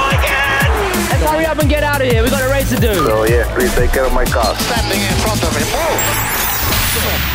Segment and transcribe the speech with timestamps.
[1.31, 2.93] hurry up and get out of here, we got a race to do.
[3.07, 4.51] So oh, yeah, please take care my car.
[4.67, 5.71] Standing in front of him,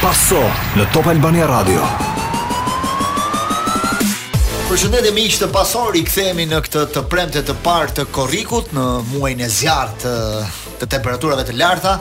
[0.03, 0.35] move!
[0.83, 1.79] në Top Albania Radio.
[1.79, 2.20] në Top Albania Radio.
[4.71, 8.83] Përshëndetje miq të pasor, i kthehemi në këtë të premte të parë të korrikut në
[9.09, 10.13] muajin e zjarrit të,
[10.79, 11.95] të temperaturave të larta.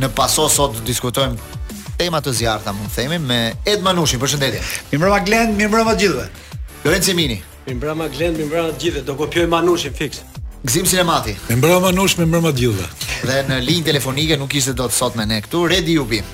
[0.00, 1.36] Në paso sot diskutojmë
[2.00, 4.16] tema të zjarta, mund të themi me Ed Manushin.
[4.24, 4.62] Përshëndetje.
[4.88, 6.26] Mirëmbrëma Glend, mirëmbrëma të gjithëve.
[6.86, 7.36] Lorenzo Mini.
[7.68, 9.04] Mirëmbrëma Glend, mirëmbrëma të gjithëve.
[9.10, 10.24] Do kopjoj Manushin fiks.
[10.64, 11.36] Gzim Sinemati.
[11.50, 12.90] Mirëmbrëma Manush, mirëmbrëma të gjithëve.
[13.28, 16.24] Dhe në linjë telefonike nuk ishte dot sot me ne këtu, Redi Jubi.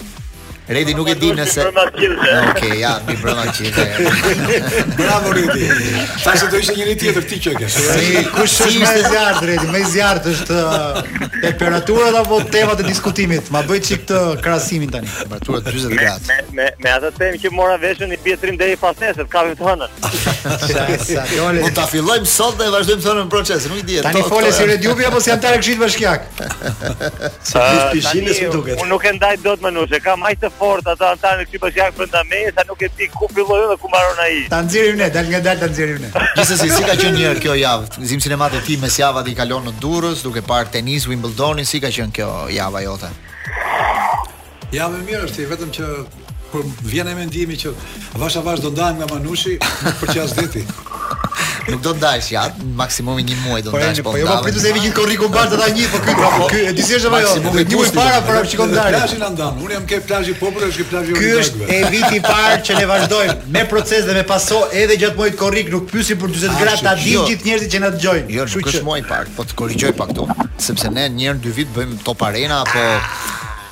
[0.66, 1.64] Redi nuk e di nëse.
[1.68, 3.84] Okej, ja, mi brenda qinte.
[5.00, 5.66] Bravo Redi.
[6.24, 7.66] Tashë do ishte njëri tjetër ti që ke.
[7.74, 9.66] Si kush është më Redi?
[9.74, 10.32] Më zjartë.
[10.34, 13.50] është uh, temperaturat apo temat e diskutimit?
[13.52, 15.10] Ma bëj çik të krasimin tani.
[15.18, 16.30] Temperatura 40 gradë.
[16.30, 19.94] Me me me, temë që mora veshën i Pietrin deri pas nesër, kam të hënën.
[21.04, 21.60] Sa jole.
[21.60, 24.00] Mund ta fillojmë sot dhe vazhdojmë thonë në proces, nuk di.
[24.08, 26.26] Tani fole si Redi apo si antarë kshit bashkiak?
[27.52, 28.48] Sa pishinë
[28.80, 31.78] Unë nuk e ndaj dot më nuse, kam ajë fort ata antarën këtu pas po
[31.80, 34.36] jak brenda mesa, nuk e di ku filloi dhe ku mbaron ai.
[34.54, 36.10] Ta nxjerrim ne, dal nga dal ta nxjerrim ne.
[36.38, 37.90] Gjithsesi, si ka qenë një kjo javë?
[38.04, 41.82] Nxjim sinemat e tim mes javë i kalon në Durrës, duke parë tenis Wimbledonin, si
[41.84, 43.10] ka qenë kjo java jote?
[44.74, 45.90] Javë mirë është, vetëm që
[46.54, 47.72] kur po vjen e mendimi që
[48.22, 49.58] vash avash do ndajmë nga Manushi
[50.00, 50.62] për qas deti.
[51.64, 52.42] Nuk do ndajsh ja,
[52.78, 54.12] maksimumi një muaj do po, ndajsh po.
[54.14, 56.60] Po jo, po pritet se vjen korriku bash ata një, po ky po, po ky
[56.68, 57.22] e di si është ajo.
[57.24, 59.00] Maksimumi një muaj para para shikon ndarje.
[59.02, 59.58] Plazhi na ndan.
[59.66, 61.44] Unë jam ke plazhi popullor, është ke plazhi urbanizuar.
[61.44, 64.98] Ky është e vit i parë që ne vazhdojmë me proces dhe me paso edhe
[65.02, 67.24] gjatë muajit korrik, nuk pyesim për 40 ah, gradë ta di jo.
[67.32, 68.34] gjithë njerëzit që na dëgjojnë.
[68.38, 70.28] Jo, nuk është muaj i parë, po të korrigjoj pak këtu,
[70.68, 72.86] sepse ne një herë dy vit bëjmë top arena apo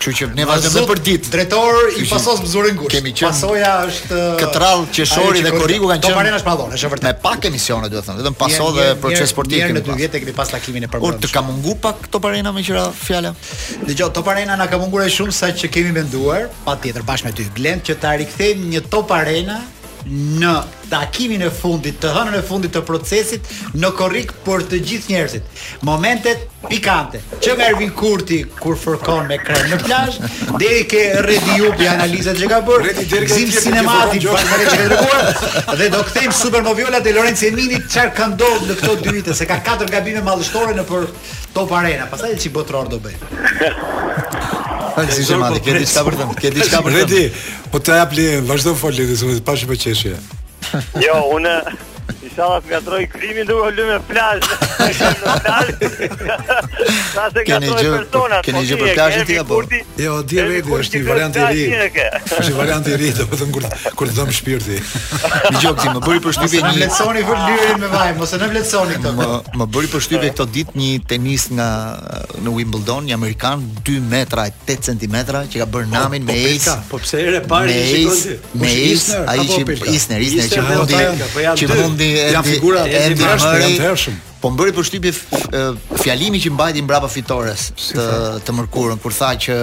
[0.03, 1.31] Kështu që ne vazhdojmë për ditë.
[1.31, 2.91] Drejtori i pasos zurin Gush.
[2.91, 3.31] Kemi qenë.
[3.31, 6.09] Pasoja është Katrall, Qeshori dhe Korriku kanë qenë.
[6.09, 7.07] Top Arena është është vërtet.
[7.07, 9.63] Me pak emisione, do të them, vetëm paso dhe proces sportiv.
[9.63, 11.05] Ne në dy vjet e kemi pas takimin e parë.
[11.07, 13.31] Kur të ka mungu pak Top Arena me qira fjala.
[13.87, 17.47] Dgjoj, Top Arena na ka munguar shumë sa që kemi menduar, patjetër bashkë me ty
[17.61, 19.61] Glend që ta rikthejmë një Top Arena
[20.09, 20.53] në
[20.91, 23.47] takimin e fundit, të hënën e fundit të procesit
[23.79, 25.61] në korrik për të gjithë njerëzit.
[25.89, 30.19] Momentet pikante, që me Ervin Kurti kur fërkon me krem në plash,
[30.61, 32.93] dhe i ke redi analizat që ka bërë,
[33.29, 38.13] gzim sinematik për në reqe të dhe do këthejm super moviola dhe Lorenzi Emini qërë
[38.17, 38.53] ka në
[38.83, 41.09] këto ditë se ka 4 gabime madhështore në për
[41.57, 42.53] top arena, pasaj që i
[42.93, 44.71] do bëjë.
[45.13, 47.23] Si shumë ati, këti qka përdo më, Redi,
[47.73, 50.19] po të japli, vazhdo më folë, dhe se më të pashë për qeshje.
[51.07, 51.55] Jo, unë,
[52.23, 54.47] Inshallah nga troj krimi duke hyrë me plazh.
[57.15, 58.41] Sa të gatoj persona.
[58.47, 59.59] Keni po gjë për plazhin ti apo?
[60.01, 61.67] Jo, di vetë është një variant i ri.
[61.83, 63.67] Është një variant i ri, do të po them kur
[64.01, 64.79] kur të dam shpirti.
[64.79, 66.73] Një gjë që më bëri për një.
[66.83, 69.15] Lecioni për lyrë me vaj, mos e në lecioni këtë.
[69.19, 71.69] Më më bëri për këtë ditë një tenis nga
[72.43, 76.39] në Wimbledon, një amerikan 2 metra e 8 centimetra që ka bërë po, namin me
[76.53, 76.77] ace.
[76.91, 78.39] Po pse erë parë shikoj ti?
[78.63, 79.63] Me ace, ai që
[79.97, 81.03] isner, isner që mundi
[81.63, 82.33] që fundi Edi.
[82.35, 84.19] Janë figura po e ndërshëm.
[84.43, 85.15] Po më bëri përshtypje
[86.03, 88.07] fjalimi që mbajti mbrapa fitores të
[88.47, 89.57] të mërkurën kur tha që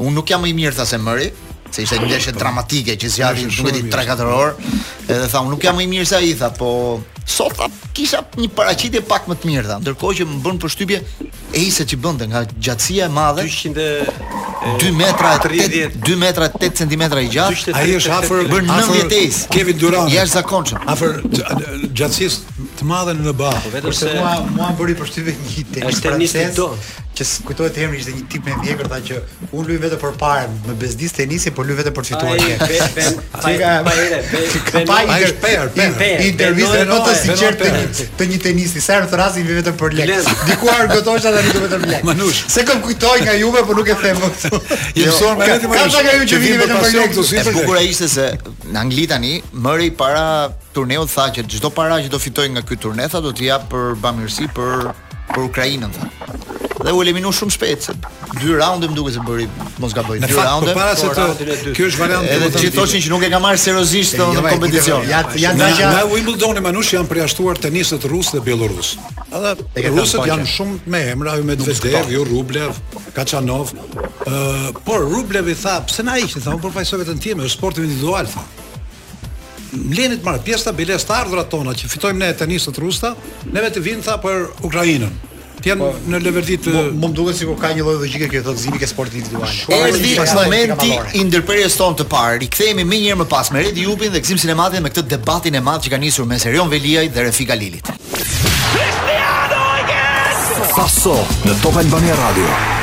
[0.00, 1.28] unë nuk jam më i mirë tha se mëri,
[1.70, 2.40] se ishte një ndeshje po.
[2.40, 6.08] dramatike që zgjati duke di 3-4 orë, edhe tha unë nuk jam më i mirë
[6.08, 6.72] se ai tha, po
[7.30, 7.60] sot
[7.94, 11.02] kisha një paraqitje pak më të mirë tha, ndërkohë që më bën përshtypje
[11.52, 17.02] e ise që bënte nga gjatësia e madhe 200 2 metra 2 metra 8 cm
[17.22, 17.72] i gjatë.
[17.74, 19.46] Ai është afër bën 90.
[19.52, 20.12] Kevin Durant.
[20.12, 20.84] Jaç zakonshëm.
[20.92, 21.20] Afër
[21.96, 23.54] gjatësisë të madhe në BA.
[23.64, 25.88] Po vetëm se mua mua bëri përshtytje një hit tek.
[25.92, 26.72] Është tenisti do
[27.16, 29.16] që kujtohet emri ishte një tip me vjegër tha që
[29.48, 33.72] unë luaj vetëm për parë me bezdis tenisi por luaj vetëm për fituar një çka
[33.82, 37.64] pa ide për për intervistë më të sigurt
[38.20, 41.92] të një tenisi sa herë të vetëm për lek diku argëtohesh ata luj vetëm për
[41.96, 44.62] lek manush se kam kujtoj nga juve por nuk e them më këtu
[44.94, 48.26] i ka të marrësh ka ajo që vini vetëm për lek E të ishte se
[48.70, 49.34] në Angli tani
[49.66, 50.24] mëri para
[50.74, 53.68] turneut tha që çdo para që do fitoj nga ky turne tha do t'i jap
[53.72, 54.90] për bamirësi për
[55.34, 57.94] për Ukrainën tha dhe u eliminu shumë shpejt se
[58.40, 59.46] dy raunde më duket se bëri
[59.82, 63.10] mos gaboj dy raunde para se po të ky është varianti edhe ti thoshin që
[63.12, 67.60] nuk e ka marrë seriozisht në kompeticion janë janë nga Wimbledon e Manush janë përjashtuar
[67.66, 68.94] tenisët rusë dhe bielorus
[69.32, 72.78] edhe rusët janë shumë me emra me Medvedev jo Rublev
[73.16, 73.74] Kachanov
[74.24, 77.86] ë por Rublev i tha pse na ishin thonë por fajsove të ti me sportin
[77.88, 78.28] individual
[79.70, 83.12] mlenit marr marrë pjesë tabelës të ardhurat tona që fitojmë ne tenisët rusta,
[83.54, 85.06] neve të vinë tha për Ukrainën.
[85.60, 86.82] Të janë po, në leverdit të...
[87.02, 90.14] më duket si ku ka një lojë logjike kjo të zimi ke sport individual Erdi
[90.16, 94.22] momenti i ndërperjes tonë të parë Rikëthejemi më njërë më pas me Redi Jupin dhe
[94.24, 97.52] Gzim Sinematin Me këtë debatin e madhë që ka njësur me Serion Velijaj dhe Refik
[97.60, 100.44] Lilit Cristiano again!
[100.72, 102.78] Sasso në Top Albania Radio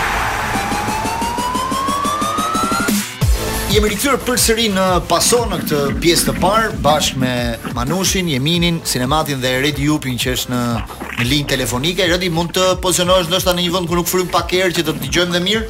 [3.78, 7.34] jemi rikthyer përsëri në paso në këtë pjesë të parë bashkë me
[7.78, 10.62] Manushin, Jeminin, Sinematin dhe Redi Jupin që është në
[11.20, 12.08] në linjë telefonike.
[12.10, 14.96] Redi mund të pozicionohesh ndoshta në një vend ku nuk frym pak herë që të
[15.04, 15.68] dëgjojmë dhe mirë?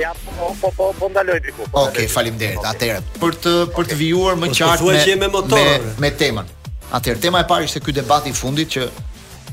[0.00, 1.68] ja, po po, po po po ndaloj diku.
[1.70, 2.66] Po Okej, faleminderit.
[2.72, 5.62] Atëherë, për të për të vijuar më qartë me, me
[6.06, 6.50] me, temën.
[6.98, 8.88] Atëherë, tema e parë ishte ky debati i fundit që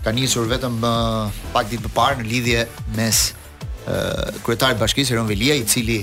[0.07, 2.65] ka nisur vetëm uh, pak ditë më parë në lidhje
[2.97, 6.01] mes uh, kryetarit bashkisë Ron i cili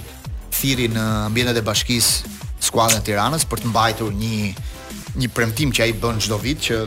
[0.60, 2.34] thiri në ambjendet e bashkisë
[2.66, 4.50] skuadën e Tiranës për të mbajtur një
[5.20, 6.82] një premtim që ai bën çdo vit që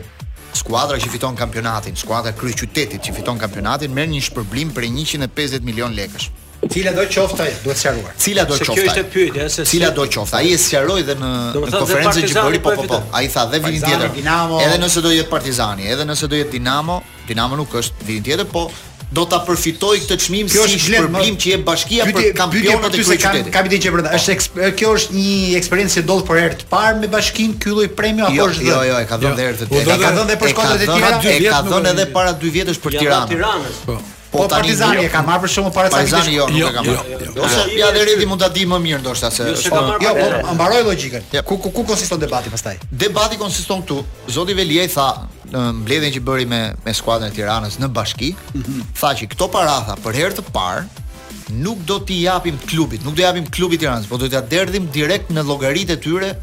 [0.56, 5.94] skuadra që fiton kampionatin, skuadra qytetit që fiton kampionatin merr një shpërblim për 150 milion
[5.98, 6.30] lekësh.
[6.72, 8.14] Cila do qoftë ai duhet sqaruar.
[8.24, 8.76] Cila do qoftë.
[8.78, 10.38] Kjo ishte pyetja se cila do qoftë.
[10.40, 11.32] Ai e sqaroi dhe në,
[11.68, 13.02] në konferencën që bëri po po po.
[13.20, 14.16] Ai tha dhe vinin tjetër.
[14.70, 18.48] Edhe nëse do jetë Partizani, edhe nëse do jetë Dinamo, Dinamo nuk është vinin tjetër,
[18.56, 18.70] po
[19.14, 23.52] do ta përfitoj këtë çmim si shpërblim që jep bashkia për kampionat e kryeqytetit.
[23.52, 24.16] Kam, kam ditë që brenda.
[24.18, 27.88] Është kjo është një eksperiencë që ndodh për herë të parë me bashkin ky lloj
[28.00, 28.68] premio apo jo, është?
[28.72, 30.02] Jo, jo, e ka dhënë herë të po, tjera.
[30.04, 31.22] Ka dhënë për shkollat e tjera.
[31.22, 33.34] E ka dhënë edhe para 2 vjetësh për Tiranën.
[33.38, 33.82] Tiranës.
[33.92, 34.02] Po.
[34.34, 35.04] Po, po Partizani jo.
[35.06, 36.34] e ka marr për shkakun para Partizani.
[36.34, 37.44] Partizani jo, nuk e ka jo, marr.
[37.46, 39.46] Ose jo, ja dhe Redi mund ta di më mirë ndoshta se.
[39.46, 41.28] Jo, po, po mbaroj logjikën.
[41.46, 42.80] Ku ku ku konsiston debati pastaj?
[43.04, 44.00] Debati konsiston këtu.
[44.38, 45.06] Zoti Veliaj tha
[45.54, 48.82] në mbledhjen që bëri me me skuadrën e Tiranës në bashki, mhm.
[48.98, 51.06] tha që këto paratha për herë të parë
[51.62, 54.90] nuk do t'i japim klubit, nuk do t'i japim klubit Tiranës, por do t'ia derdhim
[54.98, 56.34] direkt në llogaritë e tyre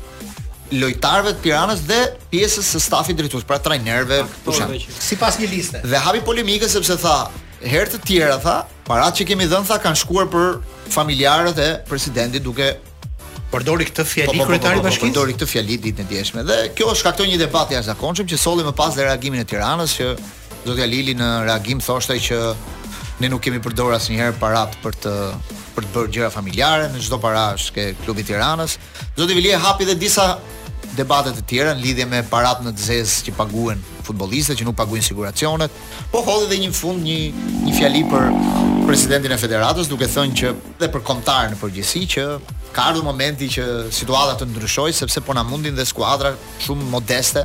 [0.78, 4.70] lojtarëve të Tiranës dhe pjesës së stafit drejtues, pra trajnerëve, kusha.
[5.02, 5.82] Sipas një liste.
[5.82, 7.16] Dhe hapi polemikën sepse tha,
[7.64, 8.58] herë të tjera tha,
[8.88, 10.60] paratë që kemi dhënë tha kanë shkuar për
[10.90, 12.70] familjarët e presidentit duke
[13.52, 15.00] përdori këtë fjali po, po, po kryetari i po, po, bashkisë.
[15.00, 18.30] Po, po, përdori këtë fjali ditën në djeshme dhe kjo shkaktoi një debat i jashtëzakonshëm
[18.30, 20.10] që solli më pas dhe reagimin e Tiranës që
[20.70, 22.38] zotja Lili në reagim thoshte që
[23.20, 25.14] ne nuk kemi përdorur asnjëherë paratë për të
[25.74, 28.72] për të bërë gjëra familjare në çdo parash që klubi i Tiranës.
[29.18, 30.32] Zoti Vili e hapi dhe disa
[30.96, 33.78] debate të tjera në lidhje me paratë në të zezë që paguhen
[34.10, 35.78] futbolliste që nuk paguajnë siguracionet.
[36.12, 37.18] Po hodhi edhe një fund një
[37.68, 38.28] një fjali për
[38.88, 40.52] presidentin e federatës duke thënë që
[40.82, 42.26] dhe për kontar në përgjithësi që
[42.74, 46.34] ka ardhur momenti që situata të ndryshojë sepse po na mundin dhe skuadra
[46.64, 47.44] shumë modeste,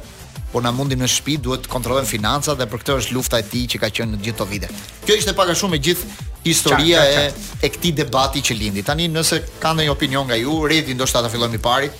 [0.53, 3.47] po na mundin në shtëpi duhet të kontrollojmë financat dhe për këtë është lufta e
[3.51, 4.69] tij që ka qenë në gjithë to vite.
[5.05, 7.27] Kjo ishte pak a shumë e gjithë historia e
[7.65, 8.83] e këtij debati që lindi.
[8.85, 11.91] Tani nëse kanë ndonjë opinion nga ju, redi ndoshta ta fillojmë i pari.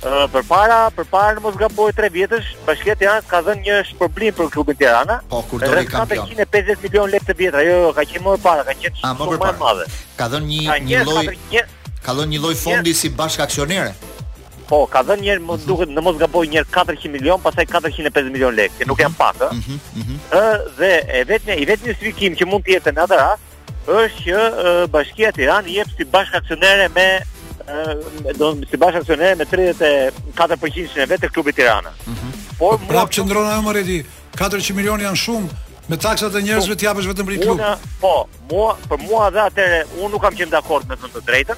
[0.02, 4.48] Ë përpara, përpara mos gaboj 3 vjetësh, Bashkia e Tiranës ka dhënë një shpërblim për
[4.56, 5.18] klubin Tirana.
[5.30, 6.24] Po kur do të kampion?
[6.32, 7.66] 450 milion lekë të vjetra.
[7.68, 9.86] Jo, jo, ka qenë më parë, ka qenë ah, shumë më parë.
[10.22, 11.26] Ka dhënë një një lloj
[12.02, 13.92] Ka dhënë një lloj fondi si bashkë aksionere.
[14.72, 18.30] Po, ka dhënë njerë më duket, në mos gaboj një njerë 400 milion, pastaj 450
[18.32, 18.72] milion lekë.
[18.78, 18.88] Mhm.
[18.88, 19.52] Nuk janë pak, ëh.
[19.58, 20.20] Mhm, mhm.
[20.30, 23.42] Ëh, dhe e vetë i vetëm justifikim që mund të jetë në atë rast
[23.86, 27.94] është që Bashkia Tiran Tiranës jep si bashkëaksionere me ëh,
[28.38, 31.92] do të thonë si me 34% e vetë të klubit Tirana.
[32.58, 33.68] Por, Po, prap çndron ajo
[34.40, 35.48] 400 milion janë shumë
[35.92, 37.58] me taksat e njerëzve po, të japësh vetëm për klub.
[38.06, 38.16] Po,
[38.50, 39.68] mua për mua dhe atë,
[40.00, 41.56] unë nuk kam qenë dakord me këtë drejtë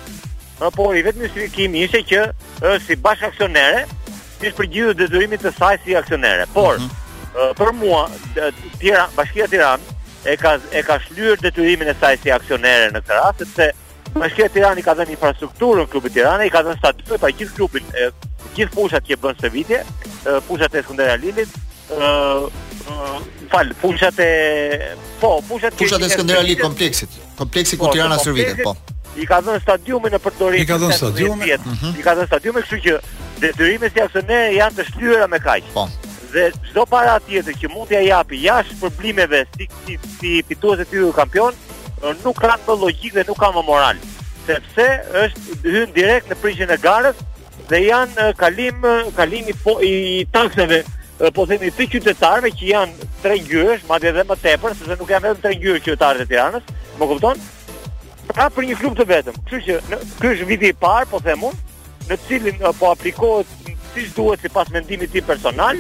[0.70, 1.44] por i vetëm si
[1.82, 2.20] ishte ishe që
[2.60, 3.84] është si bashkë aksionere,
[4.38, 6.46] si është përgjithu dhe të saj si aksionere.
[6.52, 7.52] Por, mhm.
[7.58, 8.04] për mua,
[8.78, 9.80] tira, bashkia Tiran
[10.24, 13.70] e ka, e ka shlyrë detyrimin e saj si aksionere në këtë rast, se
[14.14, 17.28] bashkia Tiran i ka dhënë infrastrukturën infrastrukturë në klubit Tiran, i ka dhënë në pa
[17.32, 18.08] i gjithë klubin, e,
[18.56, 21.48] gjithë pushat që e bënë së vitje, e, pushat e skundere
[23.50, 24.26] fal pushat e
[25.20, 28.72] po pushat e Skënderalit kompleksit kompleksi ku po, Tirana Servite po
[29.20, 30.62] i ka dhënë stadiumin në përdorim.
[30.62, 31.50] I ka dhënë stadiumin.
[31.54, 31.74] Uh -huh.
[31.92, 32.00] Mhm.
[32.00, 32.98] I ka dhënë stadiumin, kështu që
[33.44, 35.62] detyrimet si aksioner janë të shtyra me kaq.
[35.74, 35.86] Po.
[36.32, 41.14] Dhe çdo para tjetër që mund t'ia japi jashtë problemeve si si si fituesi titullit
[41.16, 41.52] kampion,
[42.24, 43.96] nuk ka më logjik dhe nuk ka më moral,
[44.46, 47.14] sepse është hyrë direkt në prishjen e garës
[47.70, 48.82] dhe janë kalim
[49.16, 50.82] kalimi po, i takseve
[51.34, 52.92] po themi të qytetarëve që janë
[53.22, 56.62] tre gjyresh, madje edhe më tepër, sepse nuk janë vetëm tre gjyresh qytetarët e Tiranës,
[56.98, 57.38] më kupton?
[58.30, 59.38] pra për një klub të vetëm.
[59.48, 61.60] Kështu që në ky është viti i parë, po them unë,
[62.08, 65.78] në cilin po aplikohet siç duhet sipas mendimit tim personal,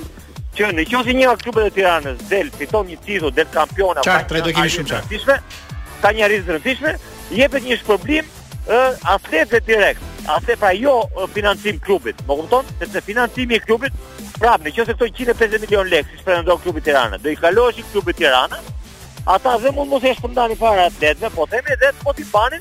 [0.54, 4.28] që në qofsi një nga klubet e Tiranës del fiton një titull, del kampiona, apo
[4.30, 5.08] tre do kemi shumë çfarë.
[5.12, 5.38] Fishme,
[6.04, 6.96] ka një rrezik të
[7.40, 8.26] jepet një shpërblim
[9.10, 10.10] atletëve direkt.
[10.24, 10.94] A se pra jo
[11.34, 12.70] financim klubit, më kupton?
[12.80, 13.92] Sepse financimi i klubit,
[14.40, 18.56] prapë nëse këto 150 milion lekë si shpërndon klubi Tirana, do i kaloshin klubit Tirana,
[19.24, 22.60] ata dhe mund mos e shpëndani para atletëve, po themi edhe po ti banin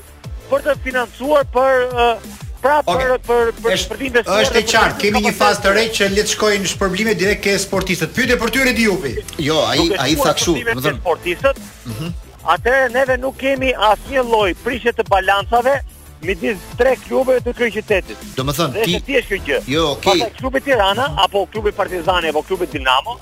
[0.50, 2.26] për të financuar për uh,
[2.64, 3.08] pra okay.
[3.12, 4.42] për për për shpërbim të sportit.
[4.46, 7.54] Është e qartë, kemi një fazë të re që le të shkojë shpërblime direkt ke
[7.66, 8.12] sportistët.
[8.16, 9.14] Pyetje për ty Redi Jupi.
[9.48, 11.60] Jo, ai ai tha kështu, do të sportistët.
[11.90, 12.12] Mhm.
[12.54, 15.78] Atë neve nuk kemi asnjë lloj prishje të balancave
[16.24, 18.26] midis tre klubeve të këtij qytetit.
[18.38, 19.62] Domethënë ti ti je kjo gjë.
[19.72, 20.24] Jo, okay.
[20.40, 23.18] klubi Tirana apo klubi Partizani apo klubi Dinamo,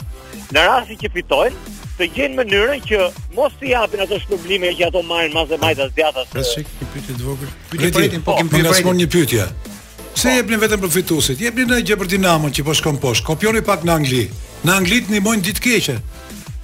[0.54, 3.00] në rastin që fitojnë, të gjenë mënyrën që
[3.36, 6.30] mos të japin ato shpërblime që ato marrin mazë majtas djathas.
[6.32, 7.52] Po çik, ti pyetje të vogël.
[7.72, 8.64] Pyetje po kem po, pyetje.
[8.68, 9.48] Ngasmon një pyetje.
[10.16, 11.42] Pse jepni vetëm përfituesit?
[11.44, 13.26] Jepni në gjë për Dinamon që po shkon poshtë.
[13.30, 14.24] Kopjoni pak në Angli.
[14.66, 15.96] Në Anglit ndihmojnë ditë keqe.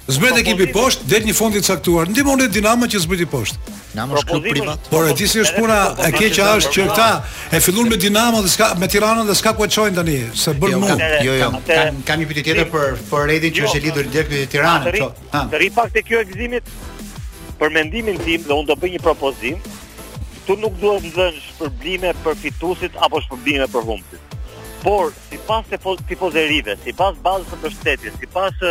[0.09, 0.79] Zbet po, po, ekipi po.
[0.83, 2.09] poshtë deri një fundin e caktuar.
[2.09, 3.75] Ndihmonë Dinamo që zbriti poshtë.
[3.93, 4.87] Dinamo është klub privat.
[4.89, 5.75] Por e di se është puna
[6.07, 7.07] e keqja është që këta
[7.53, 10.53] e fillon me Dinamo dhe s'ka me Tiranën dhe s'ka ku e çojnë tani, se
[10.57, 10.89] bën jo, mu.
[11.27, 11.49] Jo, jo.
[12.07, 15.11] kam një pyetje tjetër për për Redin që jo, është lidhur direkt me Tiranën, po.
[15.53, 16.71] Të ri pak te kjo ekzimit
[17.59, 19.61] për mendimin tim dhe unë do bëj një propozim.
[20.47, 24.33] Tu nuk do të vënë shpërblime për fituesit apo shpërblime për humbësit.
[24.81, 25.69] Por sipas
[26.09, 28.61] tifozërive, sipas bazës së përshtetjes, sipas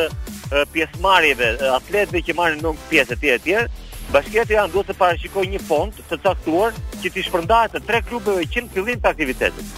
[0.73, 3.77] pjesëmarrjeve, atletëve që marrin ndonjë pjesë etj etj,
[4.09, 8.47] Bashkia Tiranë duhet të parashikojë një fond të caktuar që të shpërndahet në tre klubeve
[8.49, 9.75] që në fillim të aktivitetit.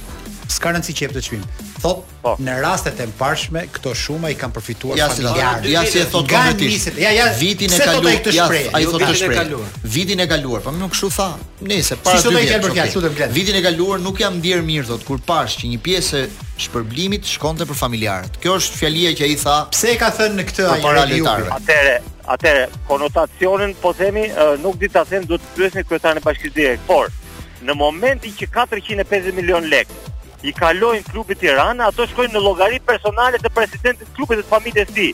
[0.51, 1.43] s'ka rëndësi që jep të çmim.
[1.83, 2.33] Thot po.
[2.39, 5.71] në rastet e mbarshme këto shuma i kanë përfituar ja, familjarë.
[5.71, 6.99] Ja si e thot kompetitiv.
[7.01, 8.31] Ja ja vitin e kaluar.
[8.35, 8.47] Ja
[8.77, 9.53] ai thot të shpreh.
[9.95, 11.29] Vitin e kaluar, po më nuk kshu tha.
[11.67, 12.67] Nëse para si dy vjet.
[12.93, 13.27] Okay.
[13.35, 16.23] Vitin e kaluar nuk jam ndier mirë thot kur pash që një pjesë
[16.67, 18.39] shpërblimit shkonte për familjarët.
[18.43, 19.57] Kjo është fjalia që ai tha.
[19.75, 21.19] Pse e ka thënë në këtë ai?
[21.59, 21.97] Atëre,
[22.35, 24.29] atëre konotacionin po themi
[24.63, 27.11] nuk di ta them duhet të pyesni kryetarin e bashkisë direkt, por
[27.63, 30.12] në momentin që 450 milion lekë
[30.43, 34.89] i kalojnë klubit Tirana, ato shkojnë në llogari personale të presidentit të klubit të familjes
[34.89, 35.13] së tij.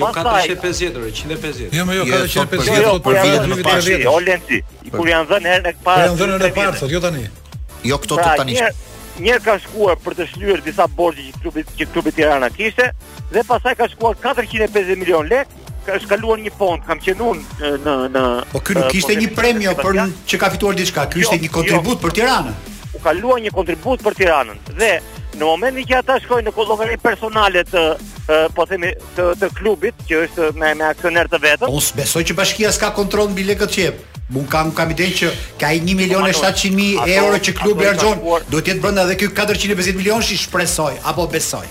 [0.00, 1.74] Jo 450, 150.
[1.76, 4.00] Jo, jo 450, jo për vjet e parë.
[4.00, 6.08] Jo kur janë dhënë herën e parë.
[6.08, 7.24] Janë dhënë në parë jo tani.
[7.90, 8.56] Jo këto pra, tani.
[8.62, 8.90] Tani
[9.22, 12.88] njëherë ka shkuar për të shlyer disa borxhe që klubi që klubi Tirana kishte
[13.30, 17.30] dhe pastaj ka shkuar 450 milion lekë ka shkaluar një fond, kam qenë
[17.84, 21.38] në në Po ky nuk ishte një premio për që ka fituar diçka, ky ishte
[21.38, 22.08] jo, një kontribut jo.
[22.08, 22.72] për Tiranën
[23.04, 24.62] kaluar një kontribut për Tiranën.
[24.78, 24.94] Dhe
[25.36, 27.84] në momentin që ata shkojnë në kollokari personale të
[28.56, 31.74] po themi të, të klubit që është me me aksioner të vetëm.
[31.74, 34.00] Unë besoj që bashkia s'ka kontroll mbi lekët që jep.
[34.32, 35.28] Mund kam kam iden që
[35.60, 39.18] ka ai 1 milion 700 mijë euro që klubi harxhon, duhet të jetë brenda edhe
[39.20, 41.66] ky 450 milion si shpresoj apo besoj.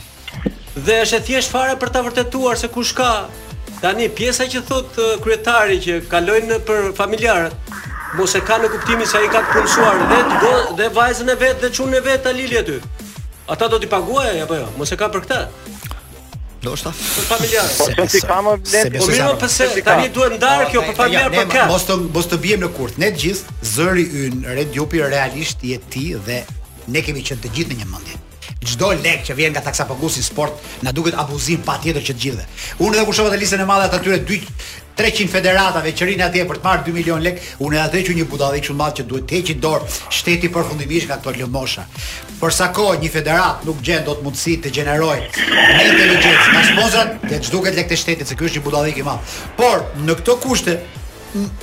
[0.86, 3.10] dhe është e thjesht fare për ta vërtetuar se kush ka.
[3.80, 7.72] Tani pjesa që thot kryetari që kalojnë për familjarët,
[8.18, 11.38] mos e ka në kuptimin se ai ka të punësuar dhe të dhe vajzën e
[11.44, 12.78] vet dhe çunën e vet Alili aty.
[13.48, 14.68] Ata do t'i paguajë apo jo?
[14.80, 15.40] Mos e ka për këtë.
[16.64, 17.72] Do është për familjarë.
[18.00, 18.94] Po ti ka më vlen?
[18.98, 21.66] Po mirë, po tani duhet ndar po, kjo për familjarë për kë?
[21.70, 22.98] Mos të mos të biem në kurth.
[22.98, 26.42] Ne të gjithë zëri ynë Red Jupi realisht je ti dhe
[26.90, 28.18] ne kemi qenë të gjithë në një mendje
[28.66, 32.44] çdo lek që vjen nga taksa pagusi sport na duket abuzim patjetër që të gjithëve.
[32.82, 34.38] Unë edhe kur shoh atë listën e madhe atë atyre 2
[34.98, 38.16] 300 federatave që rinë atje për të marrë 2 milion lek, unë edhe atë që
[38.18, 41.84] një budallik shumë madh që duhet të heqë dorë shteti përfundimisht nga këto lëmosha.
[42.40, 47.14] Për sa kohë një federat nuk gjen dot mundësi të gjeneroj me inteligjencë, me sponsorat,
[47.30, 49.22] të çduket lek të shtetit, se ky është një budallik i madh.
[49.58, 50.80] Por në këto kushte,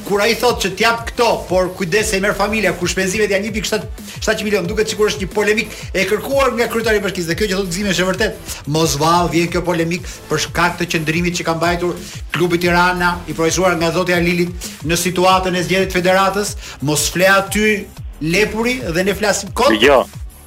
[0.06, 3.50] kur ai thotë që t'jap këto, por kujdes se i merr familja, kur shpenzimet janë
[3.50, 3.88] 1.7
[4.22, 7.32] 700 milion, duket sikur është një polemik e kërkuar nga kryetari i bashkisë.
[7.32, 8.54] Dhe kjo që thotë Gzimi është e vërtet.
[8.76, 11.98] Mos vall, vjen kjo polemik për shkak të qëndrimit që ka mbajtur
[12.36, 16.54] klubi Tirana i profesuar nga zoti Alilit në situatën e së federatës.
[16.86, 17.76] Mos fle aty
[18.22, 19.74] lepuri dhe ne flasim kot.
[19.82, 20.04] Jo.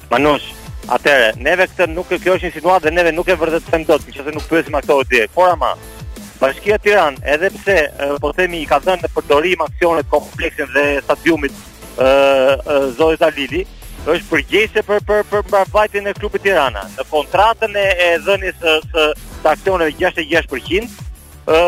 [0.09, 0.55] Manush,
[0.89, 4.31] Atëre, neve këtë nuk kjo është një situatë dhe neve nuk e vërtetojmë dot, nëse
[4.33, 4.95] nuk pyesim ato
[5.35, 5.73] Por ama,
[6.41, 11.51] Bashkia Tiran, edhe pse po themi i ka dhënë në përdorim aksionet kompleksin dhe stadiumit
[11.51, 12.07] e,
[12.99, 13.65] Zoe Zalili,
[14.07, 16.85] është përgjese për për për mbarvajtjen e klubit Tirana.
[16.95, 20.95] Në kontratën e, e dhënies së së aksioneve 66%
[21.51, 21.61] ë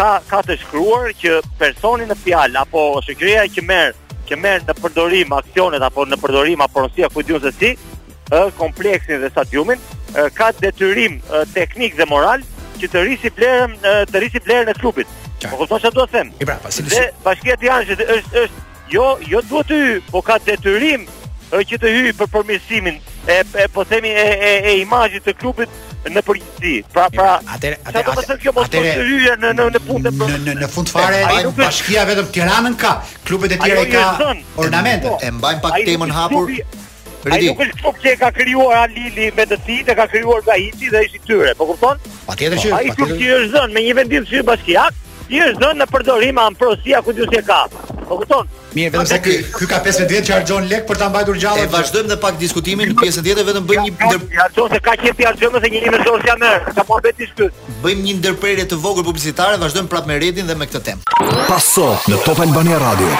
[0.00, 4.00] ka ka të shkruar që personi në fjal apo shoqëria që merr
[4.30, 7.74] që merr në përdorim aksionet apo në përdorim apo rosia diun se si
[8.32, 9.80] ë kompleksin dhe stadiumin
[10.40, 11.20] ka detyrim
[11.56, 12.40] teknik dhe moral
[12.82, 13.74] që të rrisi blerën
[14.08, 15.10] të rrisi blerën e klubit.
[15.44, 16.30] Po kupton se do të them?
[16.42, 18.64] I brapa, si dhe bashkia e Tiranës është është
[18.94, 21.04] jo jo duhet të hyj, po ka detyrim
[21.52, 22.96] që të hyj për përmirësimin
[23.32, 25.78] e, e po themi e e, e imazhit të klubit
[26.12, 26.74] në përgjithësi.
[26.94, 30.58] Pra pra atë atë atë kjo mos të hyjë në në në punë në në
[30.62, 31.22] në fund fare
[31.58, 32.94] bashkia vetëm Tiranën ka,
[33.28, 34.06] klubet e tjera i ka
[34.64, 35.16] ornamentet.
[35.16, 36.54] Po, e mbajnë pak temën hapur.
[37.28, 40.42] Ai nuk ka shtop që e ka krijuar Alili me të tjetë, e ka krijuar
[40.46, 41.54] Gahiti dhe ishi tyre.
[41.58, 42.00] Po kupton?
[42.28, 45.62] Patjetër që po, ai nuk i është dhënë me një vendim të bashkiak, i është
[45.62, 47.60] dhënë në përdorim anprosia ku duhet të ka.
[48.08, 48.48] Po kupton?
[48.76, 51.66] Mirë, vetëm se ky ky ka 15 vjet që harxhon lek për ta mbajtur gjallë.
[51.66, 54.24] E vazhdojmë në pak diskutimin, pjesën tjetër vetëm bëjmë një ndër.
[54.38, 57.64] Ja, çon se ka qenë harxhon se një njerëz dorë më, ka pa bëti shtyp.
[57.84, 61.16] Bëjmë një ndërprerje të vogël publicitare, vazhdojmë prapë me Redin dhe me këtë temp.
[61.50, 63.12] Pasoh në Top Albania Radio.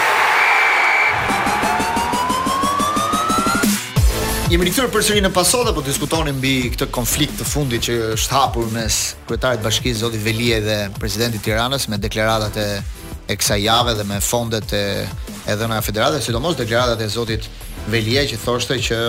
[4.48, 8.32] Jemi për përsëri në paso dhe po diskutonim mbi këtë konflikt të fundit që është
[8.32, 8.94] hapur mes
[9.28, 12.64] kryetarit bashkisë Zotit Velie dhe presidentit Tiranës me deklaratat e
[13.28, 14.80] e kësaj jave dhe me fondet e
[15.52, 17.44] e federat dhe sidomos deklaratat e Zotit
[17.92, 19.02] Velie që thoshte që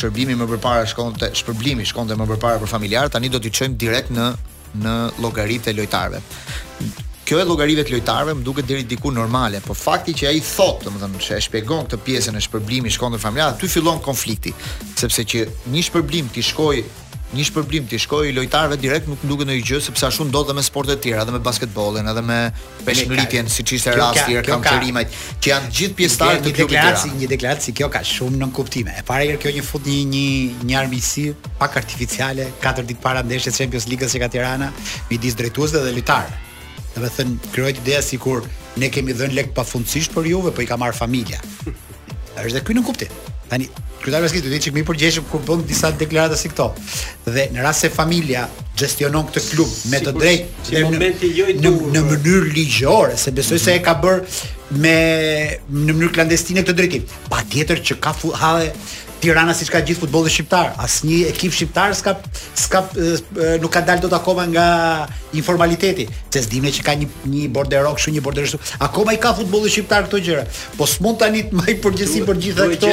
[0.00, 4.10] shërbimi më përpara shkonte shpërblimi shkonte më përpara për familjarë tani do t'i çojmë direkt
[4.18, 4.32] në
[4.82, 6.22] në llogaritë e lojtarëve.
[7.22, 10.82] Kjo e llogaritë të lojtarëve më duket deri diku normale, por fakti që ai thot,
[10.88, 14.50] domethënë, se e shpjegon këtë pjesën e shpërblimit në shkollën familjare, aty fillon konflikti,
[14.98, 16.82] sepse që një shpërblim ti shkoi,
[17.32, 20.64] një shpërblim ti shkoi lojtarëve direkt nuk duket ndonjë gjë, sepse ashtu ndodh edhe me
[20.66, 22.38] sportet e tjera, edhe me basketbollin, edhe me
[22.84, 27.86] peshngritjen, siç ishte rasti i kampionimit, që janë gjithë pjesëtarë të deklaratës, një deklaratë kjo
[27.94, 28.90] ka shumë nën kuptim.
[28.98, 30.26] E para herë kjo një fut një një
[30.66, 31.28] një armiqsi
[31.62, 34.68] pak artificiale, 4 ditë para ndeshjes Champions League-s që ka Tirana
[35.08, 36.48] midis drejtuesve dhe lojtarëve
[36.94, 38.42] dhe me thënë, kërojt ideja si kur
[38.80, 41.40] ne kemi dhënë lekë pa për juve, po i ka marrë familja.
[42.46, 43.08] është dhe kuj në kupti.
[43.48, 43.66] Tani,
[44.00, 46.70] kryetari mes kitë, të që këmi përgjeshëm kur bëndë disa deklarata si këto.
[47.28, 48.46] Dhe në rrasë se familja
[48.80, 52.08] gestionon këtë klub me të drejtë si në, në, në po.
[52.10, 54.96] mënyrë ligjore, se besoj se e ka bërë me
[55.68, 57.04] në mënyrë klandestine të drejtim.
[57.28, 58.72] Patjetër që ka fu, hale,
[59.22, 60.72] Tirana siç ka gjithë futbolli shqiptar.
[60.82, 62.16] Asnjë ekip shqiptar s'ka
[62.58, 62.80] s'ka
[63.62, 64.64] nuk ka dalë dot akoma nga
[65.38, 66.08] informaliteti.
[66.34, 68.78] Se s'dimë që ka një një bordero kështu, një bordero kështu.
[68.82, 70.42] Akoma i ka futbolli shqiptar këto gjëra.
[70.78, 72.90] Po s'mund tani të më përgjithësi për gjitha këto.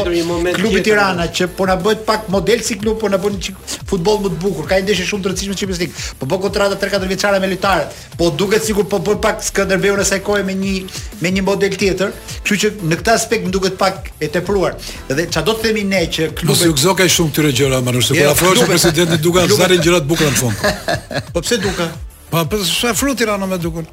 [0.60, 3.58] Klubi Tirana që po na bëhet pak model si klub, po na bën çik
[3.90, 4.70] futboll më të bukur.
[4.70, 6.06] Ka një ndeshje shumë të rëndësishme në Champions League.
[6.22, 7.98] Po bë kontrata 3-4 vjeçare me lojtarët.
[8.22, 10.78] Po duket sikur po bën pak Skënderbeu në asaj kohë me një
[11.26, 12.14] me një model tjetër.
[12.44, 14.78] Kështu që në këtë aspekt më duket pak e tepruar.
[15.10, 17.80] Dhe çfarë do të themi ne që klubet Mos ju gëzo kaj shumë këtyre gjëra,
[17.86, 20.68] Manush, se po jo, afrohesh presidenti Duka zari gjërat bukura në fund.
[21.34, 21.90] Po pse Duka?
[22.32, 23.86] Po për po, sa Tirana me Dukun.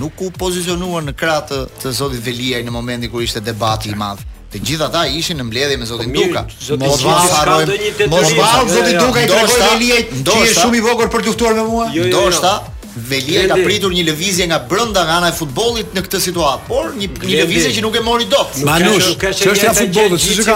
[0.00, 3.98] nuk u pozicionuan në krah të, të zotit Veliaj në momentin kur ishte debati i
[3.98, 4.22] madh.
[4.46, 6.44] Të gjithë ata ishin në mbledhje me po zotin Duka.
[6.84, 7.02] Mos
[7.34, 8.06] harrojmë.
[8.14, 11.56] Mos harrojmë zoti Duka i tregoi Veliaj, ti je shumë i vogël për të luftuar
[11.60, 11.88] me mua.
[11.90, 12.08] Jo, jo, jo.
[12.14, 12.56] Ndoshta
[12.96, 16.94] Velia ka pritur një lëvizje nga brenda nga ana e futbollit në këtë situatë, por
[16.96, 18.56] një, një lëvizje që nuk e mori dot.
[18.64, 20.54] Manush, çështja e futbollit, çështja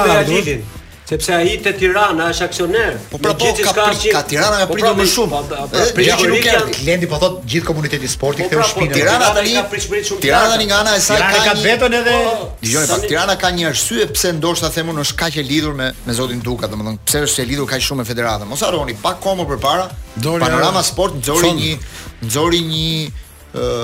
[1.11, 2.93] sepse ai te Tirana është aksioner.
[3.11, 5.31] Po pra po, ka, ka, ka Tirana ka po prit pra, më shumë.
[5.33, 8.69] Po pra, pra, pra, pra, Lendi po thot gjithë komuniteti sporti po u pra, po,
[8.69, 8.95] shpinën.
[8.99, 10.23] Tirana ka pritur shumë.
[10.23, 12.15] Tirana nga ana e saj ka ka veten edhe
[12.63, 13.09] dëgjoni pak.
[13.11, 16.71] Tirana ka një arsye pse ndoshta themun është kaq e lidhur me me zotin Duka,
[16.71, 18.47] domethënë pse është e lidhur kaq shumë me federatën.
[18.53, 19.89] Mos harroni, pak kohë më përpara,
[20.31, 21.73] Panorama Sport nxori një
[22.29, 22.95] nxori një
[23.51, 23.75] ë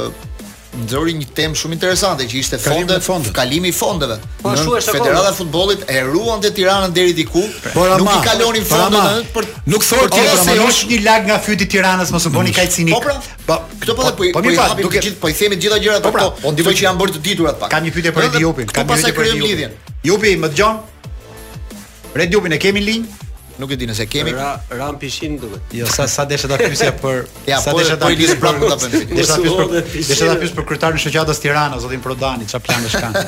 [0.85, 3.33] nxori një temë shumë interesante që ishte fonde, fonde.
[3.37, 4.17] kalimi i fondeve.
[4.43, 7.43] Po ashtu është Federata e futbollit e ruan te Tirana deri diku.
[7.75, 11.67] Por nuk i kalonin fondet për nuk thotë ti ose është një lag nga fyti
[11.67, 12.93] i Tiranës mos u bëni kajcini.
[12.95, 13.17] Po pra,
[13.49, 15.81] po këto po po, po po i hapim të gjithë, po i themi të gjitha
[15.85, 16.15] gjërat po.
[16.17, 17.71] Pra, po ndivoj që janë bërë të diturat pak.
[17.75, 19.79] Kam një pyetje për Ediopin, kam një pyetje për Ediopin.
[20.11, 20.83] Jupi, më dëgjon?
[22.17, 23.15] Red Jupin e kemi linj?
[23.59, 24.33] nuk e di nëse kemi.
[24.37, 25.61] Ra, ram pishin duket.
[25.81, 29.01] Jo, sa sa deshë ta pyesja për ja, sa deshë ta pyes për ta bënë.
[29.13, 32.67] Deshë ta pyes për deshë ta pyes për kryetarin e shoqatës Tirana, zotin Prodani, çfarë
[32.67, 33.17] plane shkan.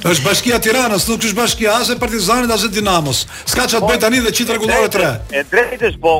[0.00, 3.26] është bashkia Tiranës, nuk është bashkia as e Partizanit as e Dinamos.
[3.46, 5.12] S'ka çat bëj tani dhe çit rregullore 3.
[5.40, 6.14] E drejtë është po,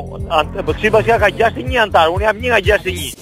[0.65, 3.13] po çi bashkia ka 61 antar, un jam 1 nga 61.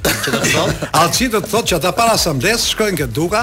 [1.00, 3.42] Alçini do të thotë që ata para asambles shkojnë ke duka,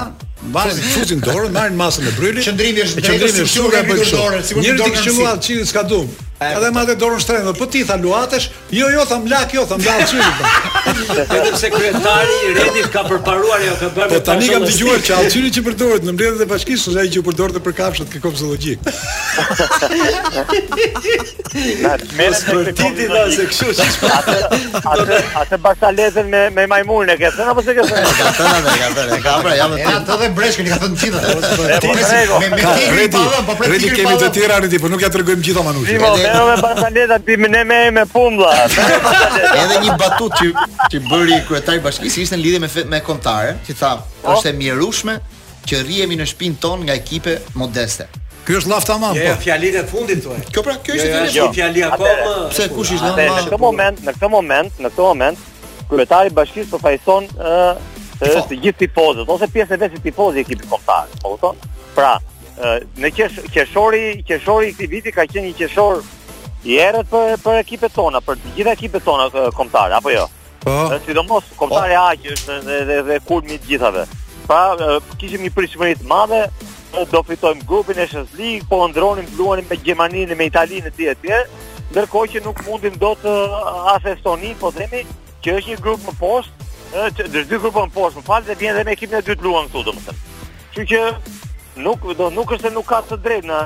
[0.55, 1.33] marrin fuzin po.
[1.33, 2.45] dorën, marrin masën e brylit.
[2.47, 4.63] Qendrimi është drejt, qendrimi është shkruar për dorën, sigurisht dorën.
[4.63, 6.07] Njëri dikë që mua Alçini s'ka dëm.
[6.39, 10.05] Edhe dhe dorën shtrenë, po ti tha luatesh, jo jo tham m'lak, jo tham dalë
[10.07, 10.35] çyrit.
[11.27, 14.09] Këtëm se kryetari i Redit ka përparuar jo ka bërë.
[14.13, 17.19] Po tani kam dëgjuar që alçyri që përdoret në mbledhjet e bashkisë është ai që
[17.27, 18.75] përdoret për kafshët këto zoologji.
[21.83, 23.81] Na mes për titi se kështu si
[24.79, 28.03] atë atë bashalezën me me majmunën e ke thënë apo se ke thënë?
[28.15, 28.69] Ka thënë me
[29.11, 30.97] ka ka pra jam Atë dhe breshkën i ka thënë
[31.83, 32.63] po, Me me
[32.95, 35.99] Redi, po, kemi të tjera Redi, por nuk ja tregojmë gjithë manushin.
[36.33, 38.51] Ero me pantaleta ti me ne me me pumbla.
[39.63, 43.55] Edhe një batut që që bëri kryetari i bashkisë ishte në lidhje me me kontare,
[43.67, 44.35] që tha, po.
[44.35, 45.15] është e mirëshme
[45.69, 48.09] që rrihemi në shpinën tonë nga ekipe modeste.
[48.45, 49.25] Ky është lafta mam po.
[49.29, 50.37] Jo, fjalit e fundit thua.
[50.53, 52.11] Kjo pra, kjo është një fjalë apo
[52.53, 55.47] pse kush ishte në këtë moment, në këtë moment, në atë moment
[55.89, 57.59] kryetari i bashkisë po fajson ë
[58.29, 61.67] se të gjithë tifozët ose pjesë e vetë të tifozëve ekipit kombëtar, po u thon.
[61.95, 62.11] Pra,
[62.99, 66.01] në qesh qeshori, qeshori i këtij viti ka qenë një qeshor
[66.65, 66.75] I
[67.11, 70.25] për, për ekipe tona, për gjitha ekipe tona eh, komptare, apo jo?
[70.59, 70.71] Po?
[70.71, 70.95] Oh.
[71.05, 71.41] Si do oh.
[71.41, 74.03] aqë është dhe, dhe, dhe gjithave.
[74.47, 75.51] Pra, eh, kishim një
[75.99, 76.41] të madhe,
[77.11, 81.21] do fitojmë grupin e shës ligë, po ndronim, luanim me Gjemaninë, me Italinë, e tjetë
[81.21, 81.49] tjetë,
[81.93, 84.89] ndërkoj që nuk mundim do të eh, ase Estoni, po të
[85.45, 86.65] që është një grup më poshtë,
[87.23, 89.69] dhe dy grupë më postë më falë, dhe bjene dhe me ekipin e dytë luan
[89.71, 91.48] këtu, të të të të të
[91.83, 93.59] nuk do nuk është se nuk ka të drejtë në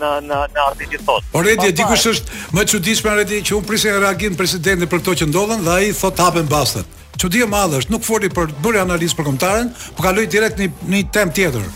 [0.00, 1.32] në në në arti që thotë.
[1.34, 5.30] Por edhe dikush është më çuditshëm edhe që un prisë reagim presidenti për këto që
[5.30, 7.00] ndodhen dhe ai thotë hapen bastat.
[7.20, 10.70] Çudi e madhe është, nuk foli për bërë analizë për kombëtaren, por kaloi direkt në
[10.90, 11.68] një tem tjetër.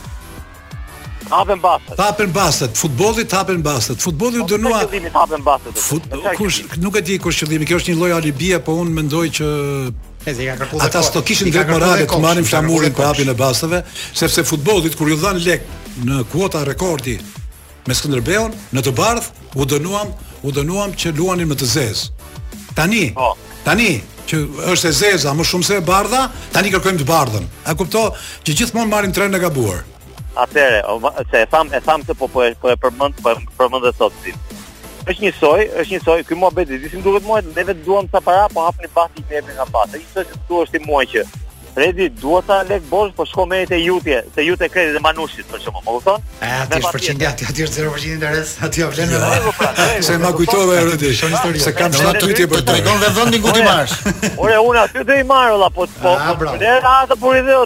[1.30, 1.98] Hapen bastet.
[2.00, 2.74] Hapen bastet.
[2.80, 3.98] Futbolli hapen bastet.
[4.02, 4.84] Futbolli u po, dënua.
[4.88, 7.66] Futbolli hapen Kush nuk e di kush qëllimi.
[7.68, 9.48] Kjo është një lloj alibie, po un mendoj që
[10.26, 10.86] Ezi ka kërkuar.
[10.88, 13.78] Ata sot kishin drejt morale të marrin flamurin për hapjen e basave,
[14.20, 15.62] sepse futbollit kur ju dhan lek
[16.08, 17.16] në kuota rekordi
[17.86, 19.26] me Skënderbeun, në të bardh
[19.62, 20.10] u dënuam,
[20.42, 22.08] u dënuam që luanin me të zezë.
[22.74, 23.30] Tani, po.
[23.64, 24.40] tani që
[24.72, 27.46] është e zeza më shumë se e bardha, tani kërkojmë të bardhën.
[27.70, 28.08] A kupto
[28.42, 29.84] që gjithmonë marrin tren në gabuar.
[30.42, 30.82] Atëre,
[31.30, 34.18] se e tham, e tham se po po, po e përmend, po e përmend sot
[35.06, 38.06] është një soj, është një soj, ky muhabet i disin duhet muaj, ne vetë duam
[38.10, 39.94] sa para, po hapni bashkë me emrin Abbas.
[39.94, 41.26] i thotë se thua është i muaj që
[41.76, 45.44] Redi, duhet ta lek bosh, po shko me e jutje, se jutje kredi dhe manushit,
[45.50, 46.22] për shkakun, më kuton?
[46.40, 50.72] E, ati është përqindja, ati është 0% interes, ati o vlenë me Se ma kujtove
[50.78, 51.12] e rëdi,
[51.66, 53.00] se kam shumë të për të tregon
[53.34, 53.92] dhe ku ti marsh.
[54.40, 57.60] Ore, unë aty dhe i marrë, po, po, po, po, buri dhe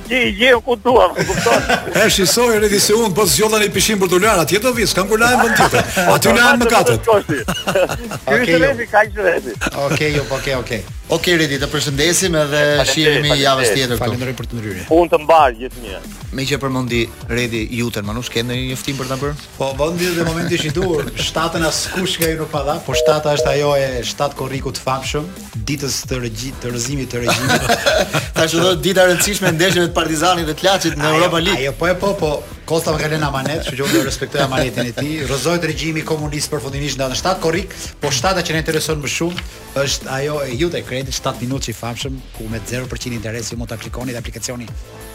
[0.00, 1.68] të gje i gje ku duam, kupton?
[2.06, 4.94] Është i soi redi se un po zgjodha në pishin për dolar, atje do vis,
[4.96, 5.82] kam kulaj më tipe.
[6.14, 7.00] Aty na më katër.
[7.06, 9.56] Ky është vendi kaq i redi.
[9.86, 10.84] Okej, jo, po ke, okej.
[11.14, 14.02] Okej, redi, të përshëndesim edhe shihemi javën tjetër këtu.
[14.02, 14.84] Faleminderit për të ndryrje.
[14.96, 16.02] Un të mbar gjithmirë.
[16.34, 19.34] Me që përmendi Redi Jutën, manush ke ndonjë njoftim për ta bërë?
[19.54, 21.10] Po, vendi po, dhe momenti është i duhur.
[21.22, 24.82] Shtatën askush nga ju nuk pa dha, por shtata është ajo e shtat korriku të
[24.82, 25.28] famshëm,
[25.68, 27.86] ditës të rëgjit, të rëzimit të rëgjit.
[28.40, 31.60] Tash do dita rëndësishme ndeshjen e Partizani dhe të Laçit në Europa League.
[31.62, 32.34] Ajo po e po po.
[32.64, 35.16] Kosta më ka lënë amanet, që gjithë do respektoj amanetin e tij.
[35.28, 39.42] Rrozoi regjimi komunist përfundimisht në anën 7 korrik, por shtata që ne intereson më shumë
[39.82, 43.68] është ajo e Jute Credit 7 minutë i famshëm ku me 0% interes ju mund
[43.68, 44.64] ta klikoni dhe aplikacioni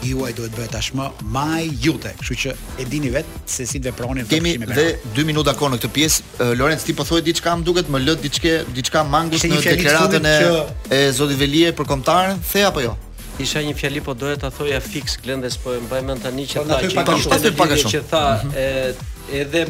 [0.05, 1.07] juaj duhet bëhet tashmë
[1.39, 2.13] My Jute.
[2.19, 5.73] Kështu që e dini vetë se si të veproni në kemi dhe 2 minuta kohë
[5.73, 6.53] në këtë pjesë.
[6.61, 10.39] Lorenz ti po thuaj diçka, më duket më lë diçka, diçka mangës në deklaratën e,
[10.99, 12.93] e Zotit Velie për kombëtarën, the apo jo?
[13.39, 16.59] Isha një fjali po doja ta thoja fix Glendes po e mbaj mend tani që
[16.59, 16.97] po, tha që
[17.55, 18.51] pak pak shumë që tha mhm.
[18.51, 19.61] e, edhe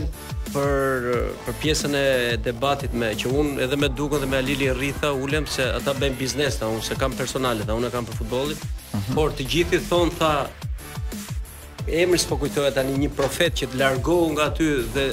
[0.50, 1.10] për
[1.48, 5.46] për pjesën e debatit me që un edhe me Dukën dhe me Alili Rritha ulem
[5.46, 8.62] se ata bëjnë biznes ta un se kam personale ta un e kam për futbollin
[8.96, 9.14] mhm.
[9.14, 10.32] por të gjithë thon tha
[12.02, 15.12] emri s'po kujtohet tani një profet që të largohu nga aty dhe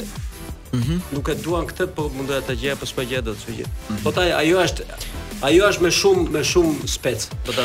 [0.77, 2.81] Mm Nuk e duan këtë, po mundoja ta gjeja, mhm.
[2.83, 3.63] po s'po gjeja dot, çuqi.
[3.63, 4.01] Mm -hmm.
[4.03, 4.83] Po ajo është
[5.49, 7.21] ajo është me shumë me shumë spec.
[7.47, 7.65] Po ta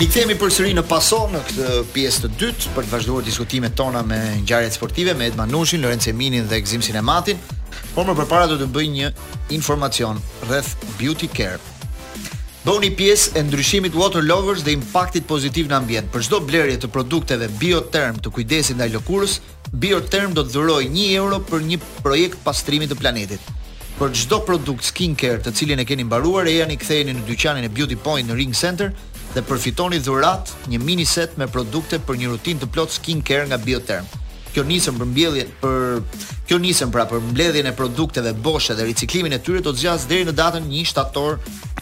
[0.00, 4.22] Rikthehemi përsëri në paso në këtë pjesë të dytë për të vazhduar diskutimet tona me
[4.46, 7.36] ngjarjet sportive me Edman Nushin, Lorenzo Minin dhe Gzim Sinematin.
[7.92, 9.12] Por më përpara do të bëj një
[9.60, 11.60] informacion rreth Beauty Care.
[12.68, 16.10] Bëni pjesë e ndryshimit Water Lovers dhe impaktit pozitiv në ambient.
[16.12, 19.38] Për çdo blerje të produkteve BioTerm të kujdesit ndaj lëkurës,
[19.72, 23.48] BioTerm do të dhurojë 1 euro për një projekt pastrimi të planetit.
[23.96, 27.72] Për çdo produkt skincare të cilin e keni mbaruar, e jani ktheheni në dyqanin e
[27.72, 28.92] Beauty Point në Ring Center
[29.32, 33.56] dhe përfitoni dhurat një mini set me produkte për një rutinë të plot skincare nga
[33.64, 34.04] BioTerm.
[34.52, 35.80] Kjo nisëm për mbjelljen për
[36.48, 40.06] kjo nisëm pra për mbledhjen e produkteve boshe dhe riciklimin e tyre do të zgjas
[40.08, 41.36] deri në datën 1 shtator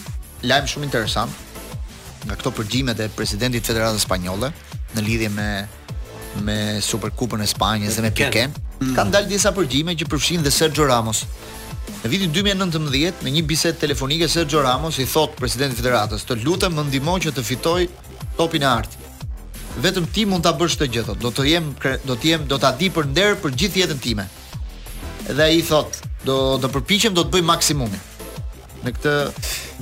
[0.48, 1.48] lajm shumë interesant
[2.22, 4.52] nga këto përgjime e presidentit të Federatës Spanjolle
[4.96, 5.50] në lidhje me
[6.46, 8.96] me Superkupën e Spanjës dhe me Piken, Mm.
[8.98, 11.22] Kanë dalë disa përgjime që përfshin dhe Sergio Ramos.
[12.02, 16.74] Në vitin 2019, me një bisedë telefonike Sergio Ramos i thot presidentit federatës, "Të lutem
[16.74, 17.80] më ndihmo që të fitoj
[18.40, 18.98] topin e artë."
[19.86, 21.70] Vetëm ti mund ta bësh këtë gjë, do të jem
[22.10, 24.26] do të jem do ta di për nder për gjithë jetën time.
[25.30, 28.02] Dhe ai thot, "Do do përpiqem, do të bëj maksimumin."
[28.86, 29.14] në këtë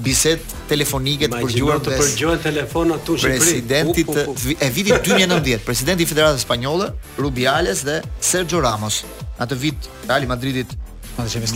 [0.04, 3.40] bisedë telefonike të përgjuar të përgjuar telefon atu Shqipëri.
[3.40, 9.02] Presidenti e vitit 2019, presidenti i Federatës Spanjolle, Rubiales dhe Sergio Ramos.
[9.40, 10.78] Atë vit Real Madridit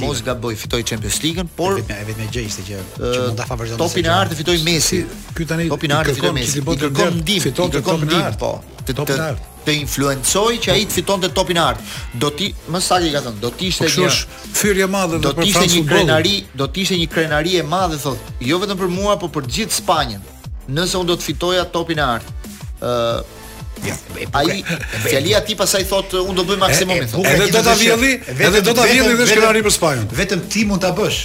[0.02, 3.80] Mos gaboj, fitoi Champions League-ën, por vetëm vetëm gjë ishte që që mund ta favorizonte.
[3.80, 5.00] Topin e artë fitoi Messi.
[5.38, 6.66] Ky tani topin e artë fitoi Messi.
[6.68, 8.52] Kërkon ndihmë, kërkon ndihmë, po.
[8.84, 9.44] Topin e artë.
[9.46, 11.94] Po të influencoj që ai të fitonte topin e art.
[12.24, 14.16] Do ti, më saktë ka thënë, do të ishte po një
[14.60, 18.00] fyrje e madhe do të ishte një krenari, do të ishte një krenari e madhe
[18.04, 20.28] thot, jo vetëm për mua, por për gjithë Spanjën.
[20.76, 22.34] Nëse unë do të fitoja topin e art.
[22.82, 23.40] ë
[24.38, 24.62] Ai,
[25.10, 27.08] fjalia ti pasaj thot un do bëj maksimumin.
[27.28, 30.06] Edhe do ta vjedhi, edhe do ta vjedhi dhe shkenari për Spanjën.
[30.22, 31.24] Vetëm ti mund ta bësh.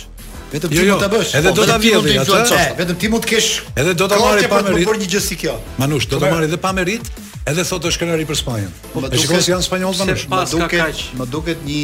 [0.48, 1.37] Vetëm jo, ti mund jo, ta bësh.
[1.38, 2.61] Edhe po, do ta vjedhi atë.
[2.81, 3.51] Vetëm ti mund të kesh.
[3.77, 4.88] Edhe do ta marrë pa merit.
[4.90, 5.55] Por një gjë si kjo.
[5.79, 7.07] Manush, do ta marrë edhe pa merit,
[7.48, 8.72] Edhe thotë është krenari për Spanjën.
[8.92, 11.80] Po e shikoj se janë spanjollë më duket, më duket një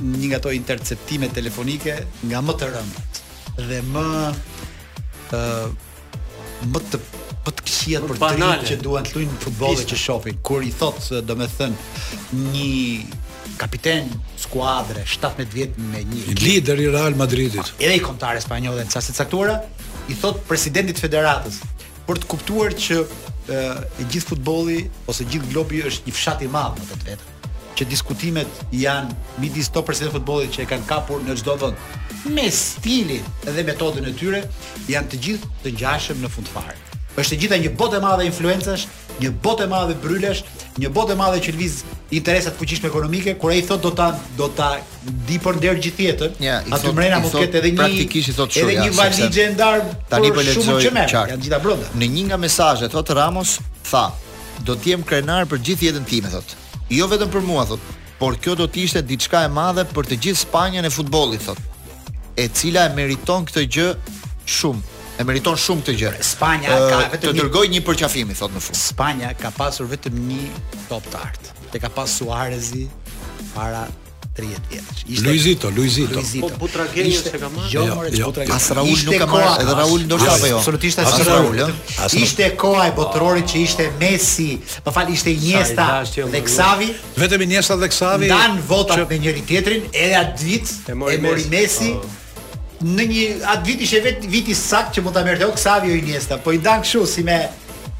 [0.00, 1.96] një nga ato interceptime telefonike
[2.30, 3.18] nga më të rëmët.
[3.68, 4.04] dhe më
[5.36, 5.40] ë
[6.72, 6.98] më të
[7.44, 10.38] më për të që duan të luajnë futboll që shohin.
[10.48, 12.00] Kur i thotë, domethënë,
[12.54, 13.22] një
[13.60, 14.08] kapiten
[14.44, 17.74] skuadre 17 vjet me një lider i Real Madridit.
[17.84, 19.60] Edhe i kontare spanjollën sa se caktuara
[20.08, 21.60] i thot presidentit federatës,
[22.06, 23.58] për të kuptuar që e,
[24.00, 24.78] gjithë futbolli
[25.10, 27.28] ose gjithë globi është një fshat i madh në të vetë
[27.78, 32.34] që diskutimet janë midis top presidentëve të futbollit që e kanë kapur në çdo vend
[32.36, 34.44] me stilin dhe metodën e tyre
[34.94, 36.54] janë të gjithë të ngjashëm në fund
[37.20, 38.86] është e gjitha një botë e madhe influencash,
[39.20, 40.42] një botë e madhe brylesh,
[40.80, 41.80] një botë e madhe që lviz
[42.16, 44.06] interesat të fuqishme ekonomike, kur ai thotë do ta
[44.38, 44.70] do ta
[45.28, 46.32] di për der gjithë tjetër.
[46.42, 48.70] Ja, Atë mrena mos ketë edhe një praktikisht i thotë shumë.
[48.70, 51.24] Edhe një ja, valë tani po lexoj qartë.
[51.34, 51.90] Janë gjitha brenda.
[52.00, 53.58] Në një nga mesazhet thot Ramos,
[53.90, 54.06] tha,
[54.66, 56.56] do të jem krenar për gjithë jetën time thot.
[56.92, 60.20] Jo vetëm për mua thot, por kjo do të ishte diçka e madhe për të
[60.24, 61.60] gjithë Spanjën e futbollit thot,
[62.36, 63.88] e cila e meriton këtë gjë
[64.58, 66.10] shumë e meriton shumë këtë gjë.
[66.32, 68.78] Spanja ka vetëm të dërgoj një përqafim i thot në fund.
[68.78, 70.44] Spanja ka pasur vetëm një
[70.88, 71.50] top të art.
[71.72, 72.86] Te ka pasur Suarezi
[73.52, 73.84] para
[74.32, 75.00] 30 vjetësh.
[75.12, 75.26] Ishte...
[75.28, 76.16] Luizito, Luizito.
[76.16, 76.48] Luizito.
[76.60, 77.32] Po tragjedia Ishte...
[77.34, 77.72] që ka marrë.
[77.72, 78.46] Jo, jo, jo.
[78.56, 80.60] As Raul Ishte nuk ka marrë, edhe Raul ndoshta apo jo.
[80.62, 82.08] Absolutisht as Raul, ëh.
[82.22, 84.50] Ishte koha e botrorit që ishte Messi,
[84.86, 86.32] më fal, ishte Iniesta dhe jo.
[86.48, 86.88] Xavi.
[87.20, 88.32] Vetëm Iniesta dhe Xavi.
[88.32, 92.18] Dan votat me njëri tjetrin, edhe atë ditë e mori Messi, oh
[92.86, 93.24] në një
[93.54, 96.62] atë vit ishte vetë viti sakt që mund ta merrte Oksavi o Iniesta, po i
[96.62, 97.38] dan kështu si me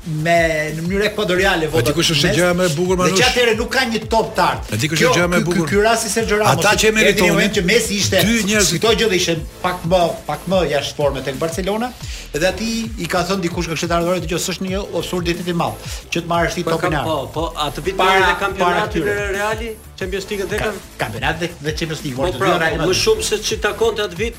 [0.02, 0.32] me
[0.74, 1.92] në mënyrë ekuadoriale votat.
[1.92, 3.20] Dikush është gjë më e bukur manush.
[3.36, 4.72] Dhe nuk ka një top tart.
[4.82, 5.68] Dikush është gjë më e bukur.
[5.70, 6.58] Ky rasti Sergio Ramos.
[6.64, 10.64] Ata që meritonin që Messi ishte njerëz këto gjë dhe ishin pak më pak më
[10.74, 11.92] jashtë forme tek Barcelona,
[12.34, 15.86] edhe aty i ka thënë dikush që të ardhur që s'është një absurditet i madh
[16.10, 16.98] që të marrësh ti topin.
[17.06, 19.70] Po, po, atë vit në kampionatin e Reali
[20.00, 20.62] Champions League tek
[20.98, 22.36] kampionat dhe Champions League po, World.
[22.40, 24.36] Po më shumë se çi takonte at vit.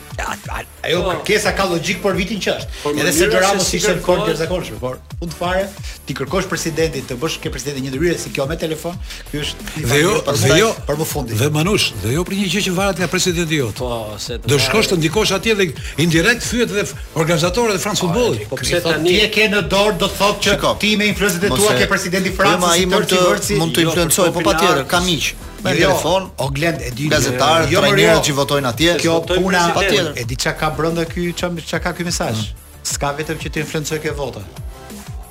[0.81, 1.57] Ajo kërkesa po.
[1.59, 2.93] ka logjik për vitin që është.
[3.01, 5.67] Edhe se Ramos ishte në kontë zakonshëm, por të fare
[6.07, 8.97] ti kërkosh presidentin të bësh ke presidenti një ndryrje si kjo me telefon.
[9.29, 11.37] Ky është dhe jo, dhe jo për më fundi.
[11.43, 13.77] Dhe Manush, dhe jo për një gjë që varet nga presidenti jot.
[13.83, 15.69] Po, se do shkosh të ndikosh atje dhe
[16.01, 18.49] indirekt fyet edhe organizatorët po, e Franc futbollit.
[18.49, 21.77] Po pse tani ti e ke në dorë do thotë që ti me influencën tua
[21.77, 25.31] ke presidenti Francës, ti mund të mund jo, të influencoj, po patjetër, kam miq
[25.63, 26.31] me jo, telefon.
[26.35, 28.95] O Glend, e di gazetar, jo, trajnerët jo, që votojnë atje.
[29.03, 30.11] Kjo puna patjetër.
[30.19, 32.47] E di çka ka brenda ky, çka ka ky mesazh.
[32.51, 32.83] Mm.
[32.91, 34.43] S'ka vetëm që të influencoj ke vota.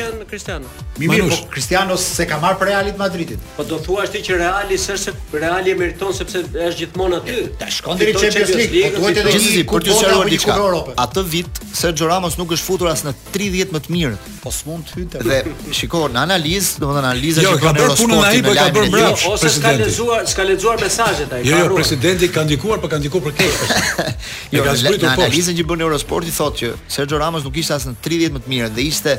[1.01, 3.45] Mi mirë, po Cristiano se ka marrë për Realit Madridit.
[3.57, 7.37] Po do thuash ti që Reali s'është për Reali meriton sepse është gjithmonë aty.
[7.61, 8.91] Ta shkon deri në Champions League.
[8.91, 12.69] Po duhet edhe një kur të shkon në Kupën Atë vit Sergio Ramos nuk është
[12.73, 14.19] futur as në 30 më të mirë.
[14.41, 15.23] Po s'mund të hyjë.
[15.23, 18.93] Dhe shikoj në analizë, domethënë analiza jo, që kanë bërë punën ai po ka bërë
[18.95, 19.25] brash.
[19.29, 21.43] Ose ka lexuar, s'ka lexuar mesazhet ai.
[21.45, 24.07] Jo, jo presidenti ka ndikuar, po ka ndikuar për këtë.
[24.49, 28.37] Jo, në analizën që bën Eurosporti thotë që Sergio Ramos nuk ishte as në 30
[28.39, 29.19] më të mirë dhe ishte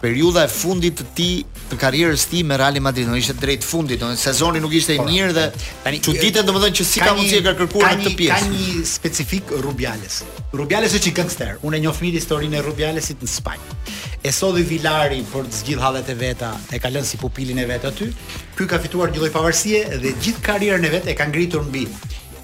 [0.00, 1.32] periudha e fundit të tij
[1.70, 4.94] të karrierës së tij me Real Madrid, do ishte drejt fundit, do sezoni nuk ishte
[4.96, 5.42] i po, mirë dhe
[5.84, 8.38] tani çuditë domethënë që si ka mundësi e ka kërkuar në këtë pjesë.
[8.40, 10.16] Ka një specifik Rubiales.
[10.56, 11.52] Rubiales është i gangster.
[11.68, 13.76] Unë e njoh mirë historinë e Rubialesit në Spanjë.
[14.24, 17.68] E sodi Vilari për të zgjidhur hallet e veta, e ka lënë si pupilin e
[17.68, 18.08] vet aty.
[18.56, 21.84] Ky ka fituar një lloj pavarësie dhe gjithë karrierën e vet e ka ngritur mbi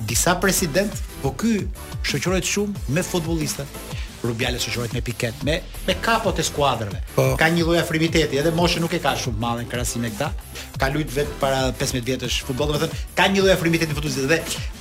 [0.06, 1.58] Disa president, po ky
[2.06, 3.95] shoqërohet shumë me futbollistët.
[4.22, 7.02] Rubiales u quajt me Piket, me me kapot e skuadrave.
[7.14, 10.30] Po, ka një lloj afrimiteti, edhe moshën nuk e ka shumë madhe krahasim me këta.
[10.80, 14.38] Ka luajt vet para 15 vjetësh futboll, domethënë ka një lloj afrimiteti futbollist dhe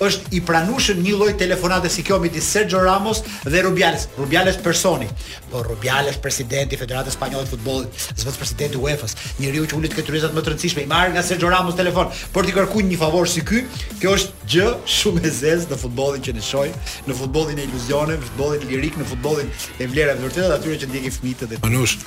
[0.08, 4.08] është i pranueshëm një lloj telefonate si kjo midis Sergio Ramos dhe Rubiales.
[4.18, 5.10] Rubiales personi,
[5.52, 10.16] po Rubiales presidenti i Federatës Spanjolle të Futbollit, zvet presidenti UEFA-s, njeriu që ulet këto
[10.16, 13.30] rrezat më të rëndësishme i marr nga Sergio Ramos telefon për t'i kërkuar një favor
[13.30, 13.62] si ky.
[14.02, 16.76] Kjo është gjë shumë e zezë në futbollin që ne shohim,
[17.08, 20.89] në futbollin e iluzioneve, futbollin lirik, në futbol futbollit e vlera të vërtetë atyre që
[20.91, 21.97] ndjekin fëmijët dhe Anush,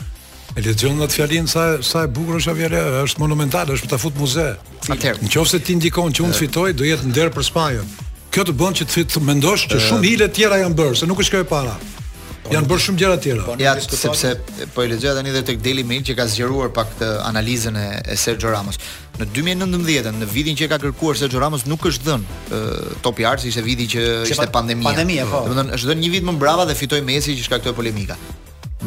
[0.56, 2.72] E lexon atë fjalën sa sa e bukur është Javier,
[3.06, 4.46] është monumentale, është për ta fut muze.
[4.90, 7.92] Atëherë, nëse ti ndikon që unë të fitoj, do jetë nder për Spanjën.
[8.34, 11.20] Kjo të bën që të mendosh që shumë hile të tjera janë bërë, se nuk
[11.22, 11.76] është kjo e para
[12.52, 13.44] janë bërë shumë gjëra tjera.
[13.46, 14.30] Po, ja, sepse
[14.74, 17.84] po e lexoj tani edhe tek Daily Mail që ka zgjeruar pak të analizën e,
[18.08, 18.78] e Sergio Ramos.
[19.18, 23.64] Në 2019, në vitin që ka kërkuar Sergio Ramos nuk është dhënë Top Yards, ishte
[23.66, 24.92] viti që ishte pandemia.
[24.92, 25.42] Pandemia, po.
[25.48, 28.16] Domethënë, është dhënë një vit më brava dhe fitoi Messi që shkaktoi polemika.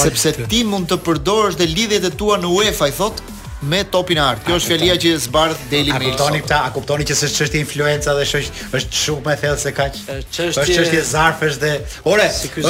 [0.00, 3.29] Sepse ti mund të përdorësh dhe lidhjet e tua në UEFA i thotë
[3.68, 4.40] me topin art.
[4.46, 5.96] Kjo është fjalia që zbardh Deli Mir.
[5.96, 6.56] A kuptoni këtë?
[6.56, 8.46] A kuptoni që s'është çështje influenca dhe shoq
[8.78, 9.92] është shumë më thellë se kaq?
[10.32, 11.70] Është çështje zarfesh dhe
[12.08, 12.66] ore, është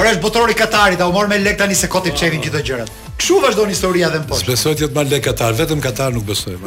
[0.00, 2.90] ore është butrori Katarit, a u mor me lek tani se koti çevin gjithë gjërat.
[3.20, 4.46] Kshu vazhdon historia dhe mposh.
[4.48, 6.54] Besohet jot mal lek Katar, vetëm Katar nuk besoj.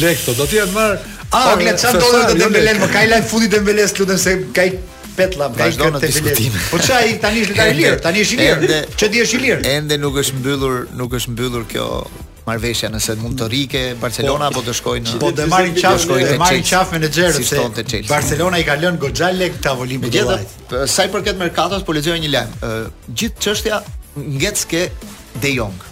[0.00, 0.96] Lekto, po, do të jetë jo marr.
[1.34, 4.68] Ah, Oglet çan dollar të Dembele, më kaj lajm futi Dembele, lutem se kaj
[5.16, 6.56] pet lavdë këtë diskutim.
[6.70, 8.78] Po çaj tani është i lirë, tani është i lirë.
[9.00, 9.60] Çe di është i lirë.
[9.76, 11.86] Ende nuk është mbyllur, nuk është mbyllur kjo
[12.46, 16.04] marrveshja nëse mund të rike Barcelona po, apo të shkojë në Po të marrin çaf,
[16.06, 18.12] të marrin çaf me Nexerin se tonte Chelsea.
[18.12, 20.54] Barcelona i ka lënë goxha lek tavolinë e Dubait.
[20.90, 22.54] Sa i përket merkatos, po lejoja një lajm.
[23.18, 23.80] Gjithë çështja
[24.36, 24.86] ngjecske
[25.42, 25.82] De Jong.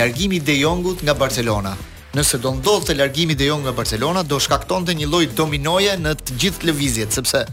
[0.00, 1.76] Largimi i De Jongut nga Barcelona.
[2.16, 6.14] Nëse do ndodhte largimi i De Jong nga Barcelona, do shkaktonte një lloj dominoje në
[6.24, 7.44] të gjithë lëvizjet, sepse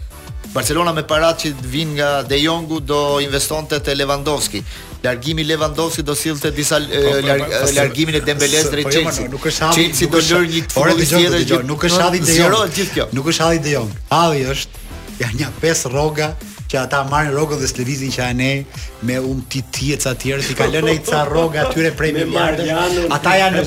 [0.54, 4.62] Barcelona me parat që vinë nga De Jongu do investonte te Lewandowski.
[5.06, 9.72] Largimi i Lewandowski do sillte disa po, po, eh, po, largimin e Dembele drejt Chelsea.
[9.78, 12.58] Chelsea do lër një futbollist tjetër që nuk është hadhi De Jong.
[12.80, 13.08] gjithë kjo.
[13.20, 13.94] Nuk është hadhi De Jong.
[14.10, 14.84] Hadhi është
[15.22, 16.32] ja një pesë rroga
[16.72, 18.50] që ata marrin rrogën dhe s'lëvizin që ne
[19.08, 22.24] me um ti ti e ca tjerë ti ka lënë ca rroga atyre prej me
[22.34, 23.12] Marianun.
[23.16, 23.62] Ata janë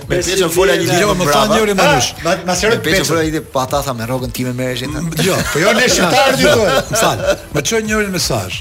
[0.10, 2.10] Me pjesën fola një jo, ditë më thanë njëri më nush.
[2.24, 3.02] Ah, ma serë pesë.
[3.04, 5.00] Me fola një ditë patata me rrogën time më rëshin.
[5.28, 6.76] Jo, po jo ne shqiptarët ju thonë.
[6.92, 7.24] Më fal.
[7.56, 8.60] Më çon njëri mesazh.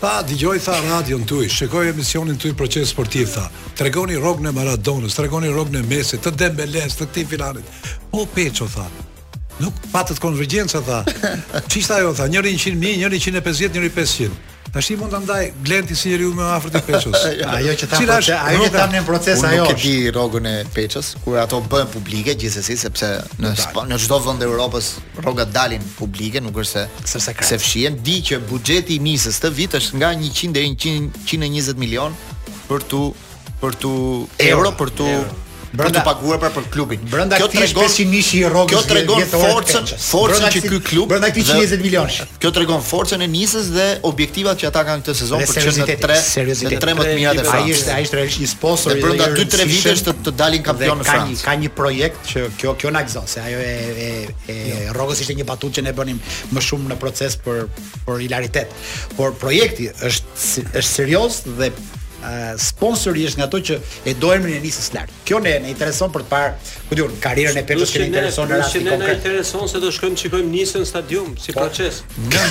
[0.00, 3.46] Tha, dëgjoj tha radion tuaj, shikoj emisionin tuaj proces sportiv tha.
[3.78, 7.76] Tregoni rrogën e Maradonës, tregoni rrogën e Messi, të Dembeles, të këtij filanit.
[8.10, 8.84] Po Peço tha.
[9.62, 10.98] Nuk patët konvergjenca tha.
[11.72, 14.44] Çishta ajo tha, njëri 100 mijë, njëri 150, njëri 500.
[14.72, 17.20] Tashi mund ta ndaj Glenti si njeriu më afërt i Peçës.
[17.54, 19.64] Ajo që tha, po- ajo që tham në proces ajo.
[19.68, 23.12] Nuk e di rrogën e Peçës, kur ato bëhen publike gjithsesi sepse
[23.42, 23.54] në
[23.92, 24.90] në çdo vend të Evropës
[25.22, 29.52] rrogat dalin publike, nuk është se se, se fshihen, di që buxheti i nisës të
[29.60, 32.14] vit është nga 100 deri 120 milion
[32.68, 33.02] për tu
[33.62, 33.90] për tu
[34.26, 35.06] euro, euro për tu
[35.72, 37.02] brenda, të paguar për, për klubin.
[37.10, 38.70] Brenda kjo tregon si nishi i rrogës.
[38.70, 42.18] Kjo tregon forcën, forcën që ky klub brenda këtij 20 milionësh.
[42.42, 45.98] Kjo tregon forcën e nisës dhe objektivat që ata kanë këtë sezon për çën të
[46.02, 46.86] tre, seriozitet.
[46.86, 47.58] Ai pra.
[47.68, 51.40] ishte, ai ishte i sponsor brenda 2-3 vitesh të të dalin kampionë në Francë.
[51.40, 54.56] Ka një ka një projekt që kjo kjo na gëzon se ajo e e e
[54.70, 54.94] jo.
[54.96, 56.20] rrogës ishte një batutë që ne bënim
[56.54, 57.66] më shumë në proces për
[58.06, 58.70] për hilaritet.
[59.18, 61.70] Por projekti është është serioz dhe
[62.58, 65.12] sponsor nga ato që e do emrin e nisës lart.
[65.26, 66.52] Kjo ne ne intereson për të parë,
[66.88, 69.00] ku diun, karrierën e Pelës që ne intereson rasti konkret.
[69.00, 71.60] Ne na intereson se do shkojmë shikojmë nisën në stadium si po.
[71.66, 72.02] proces.
[72.28, 72.42] Në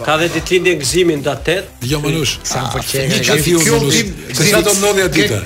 [0.04, 2.76] Ka dhe ditë në gëzimin datet Jo më nush ah.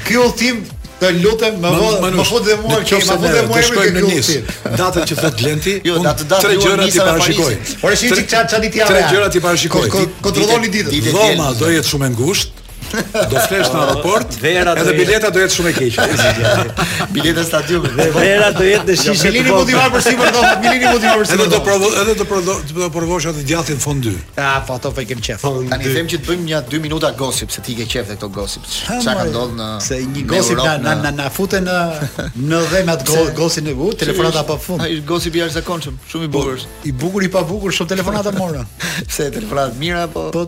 [0.03, 0.65] Kjo ultim
[1.03, 3.95] Të lutem, më vë, më vë dhe mua që më vë dhe mua që shkojmë
[3.97, 4.29] në Nis.
[4.79, 7.57] Datën që thot Lenti, jo, unë tre gjëra ti parashikoj.
[7.83, 8.89] Por e shih çfarë çfarë ditë ja.
[8.93, 9.89] Tre gjëra ti parashikoj.
[10.23, 11.11] Kontrolloni ditën.
[11.17, 12.62] Roma do jetë shumë e ngushtë,
[12.93, 14.35] Do flesh në aeroport.
[14.43, 14.83] Vera do.
[14.83, 16.57] Edhe bileta do jetë shumë e keqe.
[17.15, 17.87] bileta stadium.
[18.17, 19.29] Vera do jetë në shishe.
[19.33, 20.43] Milini mund të marrë për sipër do.
[20.65, 21.39] Milini mund të marrë për sipër.
[21.39, 24.13] Edhe do provo, edhe do provo, do provosh atë djathtin fondy.
[24.37, 25.47] Ah, po ato i kem qef.
[25.73, 28.69] Tani them që të bëjmë një 2 minuta gossip se ti ke qef këto gossip.
[28.69, 31.81] Çfarë ka ndodhur në Se një gossip na na na futen në
[32.53, 34.85] në dhëm atë gossip në u, telefonata pa fund.
[34.85, 36.67] Ai gossip i jashtëzakonshëm, shumë i po, bukur.
[36.85, 38.69] I bukur i pa bukur, shumë telefonata morën.
[39.09, 40.43] Se telefonat mira Po, po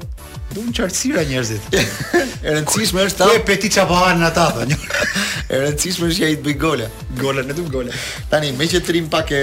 [0.52, 1.64] Duhen qartësira njerëzit.
[1.74, 3.26] e rëndësishme është ta.
[3.30, 4.76] Ku e peti çapohan ata thonë.
[5.50, 6.88] e rëndësishme është që ai të bëj gole.
[7.18, 7.94] Gole, të duam gole.
[8.30, 9.40] Tani me që trim pak e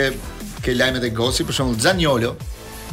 [0.62, 2.32] ke lajmet e Gosi, për shembull Zaniolo,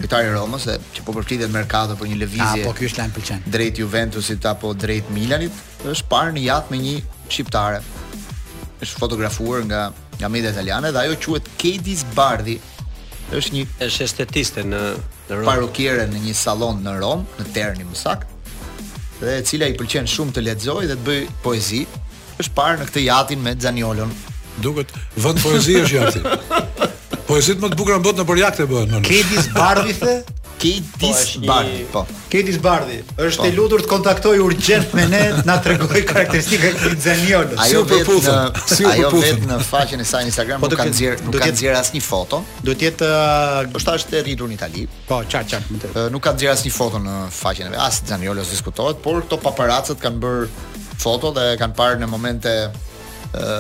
[0.00, 2.64] lojtari i Romës, se që po përfitet merkato për një lëvizje.
[2.64, 3.44] Apo ky është lajm pëlqen.
[3.58, 6.96] Drejt Juventusit apo drejt Milanit, është parë në jatë me një
[7.28, 7.82] shqiptare.
[8.80, 9.84] Është fotografuar nga
[10.18, 12.56] nga media italiane dhe ajo quhet Kedis Bardi
[13.38, 14.80] është një është estetiste në
[15.36, 18.28] parukiere në një salon në Rom, në Terni më sakt,
[19.20, 21.82] dhe e cila i pëlqen shumë të lexoj dhe të bëj poezi,
[22.40, 24.14] është parë në këtë yatin me Zaniolon.
[24.62, 26.64] Duket vend poezia është yati.
[27.28, 29.02] Poezit më të bukura në botë në porjakte bëhen.
[29.04, 30.14] Kedis Bardhithe,
[30.58, 32.02] Katis Bardi, po.
[32.30, 33.44] Katis Bardi është po.
[33.44, 33.46] po.
[33.48, 37.52] i lutur të kontaktoj urgjent me ne, na tregoj karakteristikat e Zanion.
[37.56, 39.20] Ai u Ai u
[39.52, 42.42] në faqen e saj në Instagram, po, nuk ka nxjerr, nuk ka nxjerr asnjë foto.
[42.66, 43.12] Do të jetë
[43.70, 44.84] është tash uh, e rritur në Itali.
[45.08, 45.62] Po, çaj çaj.
[45.78, 47.84] Uh, nuk ka nxjerr asnjë foto në faqen e vet.
[47.86, 50.52] As Zaniolos diskutohet, por këto paparacët kanë bërë
[50.98, 52.58] foto dhe kanë parë në momente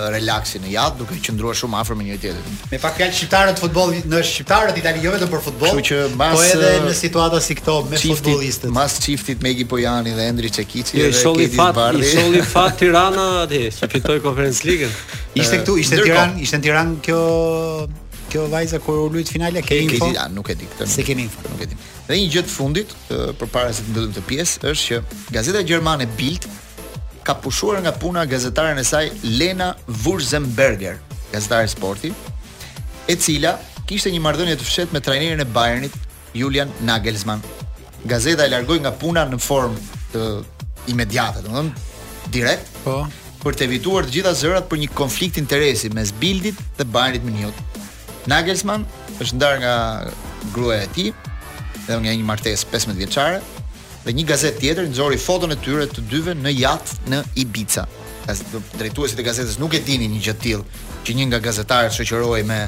[0.08, 2.56] relaksin në jatë, duke qëndruar shumë afër me njëri tjetrin.
[2.70, 5.72] Me pak fjalë shqiptarët futbollit, në shqiptarët itali jo vetëm për futboll.
[5.74, 8.22] Kështu që po edhe në situata si këto me futbollistët.
[8.22, 8.72] futbolistët.
[8.78, 12.00] Mas çiftit Megi Pojani dhe Endri Çekiçi jo, dhe Kedi Bardhi.
[12.06, 14.88] I sholli fat Tirana atë që fitoi Conference League.
[15.36, 17.22] Ishte këtu, ishte në Tiranë, ishte në Tiranë kjo
[18.32, 20.04] kjo vajza kur u luajt finale ke info?
[20.16, 20.88] Ja, nuk e di këtë.
[20.92, 21.40] Se keni info?
[21.48, 21.76] Nuk e di.
[22.10, 22.90] Dhe një gjë të fundit,
[23.40, 24.98] përpara se të mbyllim të pjesë, është që
[25.32, 26.44] gazeta gjermane Bild
[27.28, 29.06] ka pushuar nga puna gazetaren e saj
[29.38, 29.68] Lena
[30.02, 30.96] Wurzenberger,
[31.34, 32.08] gazetare sporti,
[33.12, 33.52] e cila
[33.84, 35.92] kishte një marrëdhënie të fshehtë me trajnerin e Bayernit
[36.40, 37.44] Julian Nagelsmann.
[38.12, 40.24] Gazeta e largoi nga puna në formë të
[40.94, 43.04] imediate, domethënë direkt, po,
[43.44, 47.60] për të evituar të gjitha zërat për një konflikt interesi mes Bildit dhe Bayernit Munich.
[48.28, 48.88] Nagelsmann
[49.20, 49.74] është ndar nga
[50.56, 51.12] gruaja e tij
[51.88, 53.40] dhe nga një martesë 15 vjeçare,
[54.08, 57.82] dhe një gazet tjetër nxori foton e tyre të dyve në yat në Ibiza.
[58.24, 58.40] Tas
[58.80, 62.42] drejtuesit e gazetës nuk e dinin një gjë të tillë që një nga gazetarët shoqëroi
[62.48, 62.62] me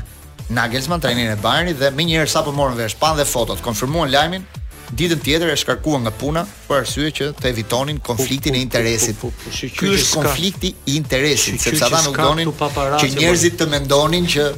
[0.52, 4.44] Nagelsmann, trajnerin e Bayernit dhe më njëherë sapo morën vesh pan dhe fotot konfirmuan lajmin.
[4.90, 9.20] Ditën tjetër e shkarkua nga puna për arsye që të evitonin konfliktin e interesit.
[9.78, 14.50] Ky është konflikti i interesit, sepse ata nuk donin që njerëzit të mendonin që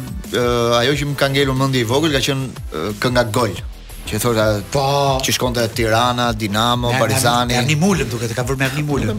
[0.84, 3.66] ajo që më ka ngellu mëndi i vogël, ka qënë kënga gollë
[4.08, 4.84] që thoshta po
[5.22, 7.54] që shkonte Tirana, Dinamo, ja, Partizani.
[7.56, 9.12] Ja Nimulën duke të ka vërmë Ja Nimulën.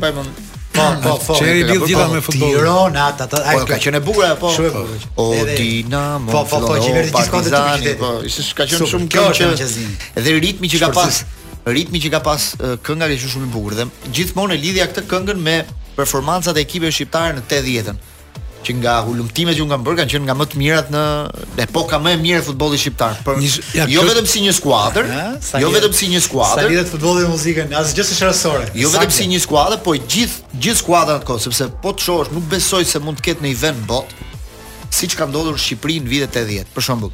[0.72, 1.36] Po po po.
[1.36, 1.74] Çeri po, po.
[1.74, 2.56] lidh gjithë me futboll.
[2.58, 3.58] Tirana, ata po, ai.
[3.60, 4.52] Po ka qenë bukur apo?
[4.58, 5.08] Shumë bukur.
[5.18, 7.96] O Dinamo, po po po, qeveri të shkonte Tirana.
[8.02, 9.52] Po, ishte ka qenë shumë kjo që
[10.20, 11.24] dhe ritmi që ka pas
[11.76, 12.48] ritmi që ka pas
[12.88, 13.86] kënga që shumë i bukur dhe
[14.18, 15.60] gjithmonë e lidhja këtë këngën me
[15.98, 18.08] performancat e ekipeve shqiptare në 80-ën
[18.64, 21.04] që nga hulumtimet që un kam bërë kanë qenë nga më të mirat në
[21.66, 23.18] epoka më e mirë e futbollit shqiptar.
[23.42, 25.10] një, ja, jo vetëm si një skuadër,
[25.64, 26.64] jo vetëm si një skuadër.
[26.68, 28.70] Sa lidhet futbolli me muzikën, asgjë s'është rastore.
[28.84, 32.48] Jo vetëm si një skuadër, po gjithë gjithë skuadra atko, sepse po të shohësh, nuk
[32.54, 34.16] besoj se mund të ketë në event bot
[34.92, 36.74] siç ka ndodhur në Shqipëri në vitet 80.
[36.76, 37.14] Për shembull,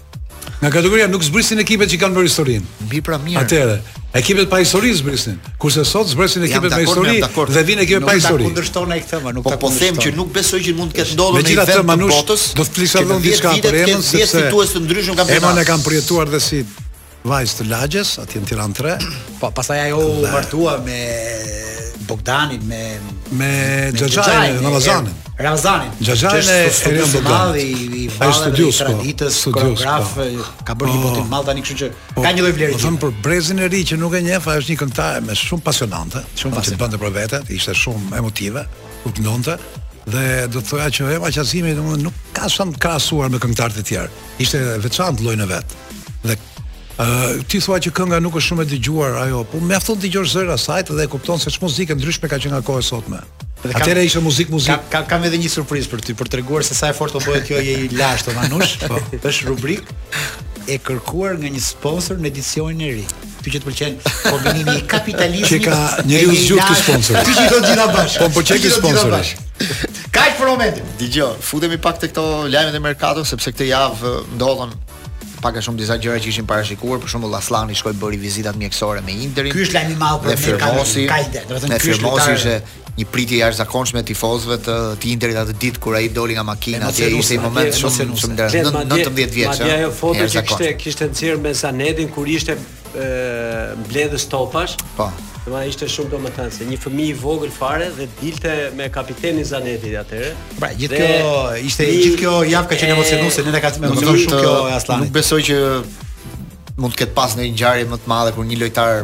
[0.61, 2.67] Nga kategoria nuk zbrisin ekipet që kanë bërë historinë.
[2.85, 3.39] Mbi pra mirë.
[3.41, 3.77] Atëherë,
[4.19, 5.39] ekipet pa histori zbrisin.
[5.61, 7.15] Kurse sot zbrisin ekipet me histori
[7.55, 8.45] dhe vinë ekipet pa histori.
[8.45, 9.59] Nuk ta kundërshton ai këtë, nuk po, ta kundërshton.
[9.65, 12.45] Po them që nuk besoj që mund të ketë ndodhur në një vend të botës.
[12.59, 15.35] Do të flisë edhe diçka për emën sepse ti thua se kampionat.
[15.39, 16.61] Emën e kanë përjetuar dhe si
[17.31, 18.97] vajzë të lagjes, atje në Tiran 3.
[19.39, 20.99] Pa, po, pastaj ajo u martua me
[22.11, 22.99] Bogdanin me
[23.39, 23.51] me
[23.95, 25.13] Xhaxhajin, në Ramazanin.
[25.29, 25.93] Erm, Ramazanin.
[26.03, 26.57] Xhaxhajin e
[26.89, 27.69] Erion Bogdanit.
[27.71, 28.73] I vallë të po.
[28.81, 30.49] traditës, koreograf, po.
[30.67, 31.13] ka bërë një po.
[31.13, 32.79] botë Mall tani, kështu që ka një lloj vlerësi.
[32.81, 35.65] Vetëm për brezin e ri që nuk e njeh, ai është një këngëtar me shumë
[35.69, 38.65] pasionante, shumë pasionante bënte për vete, ishte shumë emotive,
[39.07, 39.55] u ndonte
[40.11, 43.87] dhe do të thoja që Ema Qasimi domun nuk ka shumë krahasuar me këngëtarët e
[43.87, 44.11] tjerë.
[44.43, 45.77] Ishte veçantë lloj në vet.
[46.25, 46.35] Dhe
[46.99, 50.09] Uh, ti thua që kënga nuk është shumë e dëgjuar ajo, po më afton ti
[50.09, 52.85] dëgjosh zëra sajt dhe e kupton se ç'është muzikë ndryshme ka që nga kohë e
[52.85, 53.21] sotme.
[53.61, 54.75] Atëherë ishte muzik muzik.
[54.91, 57.31] Ka, ka kam edhe një surprizë për ty, për treguar se sa e fortë po
[57.31, 58.73] bëhet kjo je i lashtë o manush.
[58.83, 59.87] Po, është rubrik
[60.67, 63.05] e kërkuar nga një sponsor në edicionin e ri.
[63.41, 65.49] Ty që të pëlqen kombinimi kapitalizmit.
[65.49, 67.21] Që ka një rëzgjuk të sponsor.
[67.25, 68.19] Ti që do të dina bash.
[68.21, 69.15] Po po çeki sponsor.
[70.11, 70.91] Kaç për momentin?
[70.99, 74.75] Dgjoj, futemi pak te këto lajmet e merkatos sepse këtë javë ndodhen
[75.41, 79.01] pak a shumë disa gjëra që ishin parashikuar, për shembull Aslani shkoi bëri vizitat mjekësore
[79.05, 79.53] me Interin.
[79.55, 82.35] Ky është lajmi i madh për me Ka do të thënë ky është Mirka.
[82.35, 82.57] Ishte
[83.01, 87.09] një pritje jashtëzakonshme tifozëve të të Interit atë ditë kur ai doli nga makina, atje
[87.19, 89.49] ishte një moment shumë shumë ndërmjetë 19 vjeç.
[89.49, 92.57] Madje ajo foto që kishte kishte nxjerr me Sanedin kur ishte
[93.85, 94.77] mbledhës topash.
[94.99, 95.09] Po.
[95.41, 98.51] Dhe ma ishte shumë do më tanë, se një fëmi i vogël fare dhe dilte
[98.77, 100.27] me kapiteni Zanetti dhe atërë.
[100.59, 101.31] Pra, gjithë kjo,
[101.69, 104.51] ishte gjithë kjo javë ka qenë emocionu, se në ne ka të emocionu shumë kjo
[104.69, 105.07] e Aslanit.
[105.09, 105.57] Nuk besoj që
[106.83, 108.99] mund të ketë pas në një ngjarje më të madhe, kur një lojtar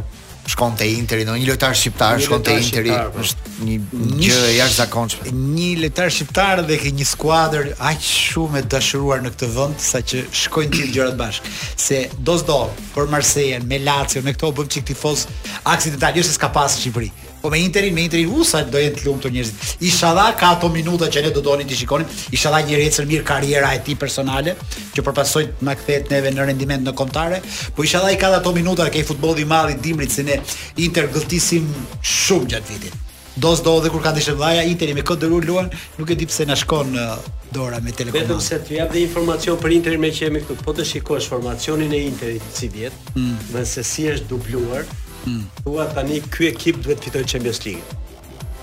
[0.48, 3.24] shkon te Interi, ndonjë lojtar shqiptar shkon te Interi, po.
[3.24, 5.34] është një gjë e jashtëzakonshme.
[5.36, 10.24] Një lojtar shqiptar dhe ke një skuadër aq shumë e dashuruar në këtë vend saqë
[10.46, 11.54] shkojnë gjithë gjërat bashkë.
[11.88, 12.60] Se do s'do
[12.96, 15.28] për Marsejen, me Lazio, me këto bëm çik tifoz
[15.68, 17.12] aksidental, jo se s'ka pas në Shqipëri.
[17.48, 19.76] Po me Interin, me Interin u sa do jetë lumtur njerëzit.
[19.88, 22.04] Inshallah ka ato minuta që ne do doni ti shikonin.
[22.36, 24.58] Inshallah një recë mirë karriera e tij personale
[24.98, 27.40] që përpasoj të na kthehet neve në rendiment në kontare,
[27.72, 30.42] po inshallah i ka ato minuta ke futbolli i madh i Dimrit se ne
[30.84, 31.72] Inter gëltisim
[32.04, 33.00] shumë gjatë vitit.
[33.40, 35.72] Do s'do dhe kur ka ndeshë vlaja, Interi me këtë dërur luan,
[36.02, 37.18] nuk e di pse na shkon uh,
[37.56, 38.28] dora me telekomandë.
[38.28, 41.94] Vetëm se të jap dhe informacion për Interin me që jemi Po të shikosh formacionin
[41.96, 43.40] e Interit si vjet, mm.
[43.56, 44.90] dhe se si është dubluar,
[45.28, 45.44] Mm.
[45.64, 48.00] Thua tani ky ekip duhet të Champions League.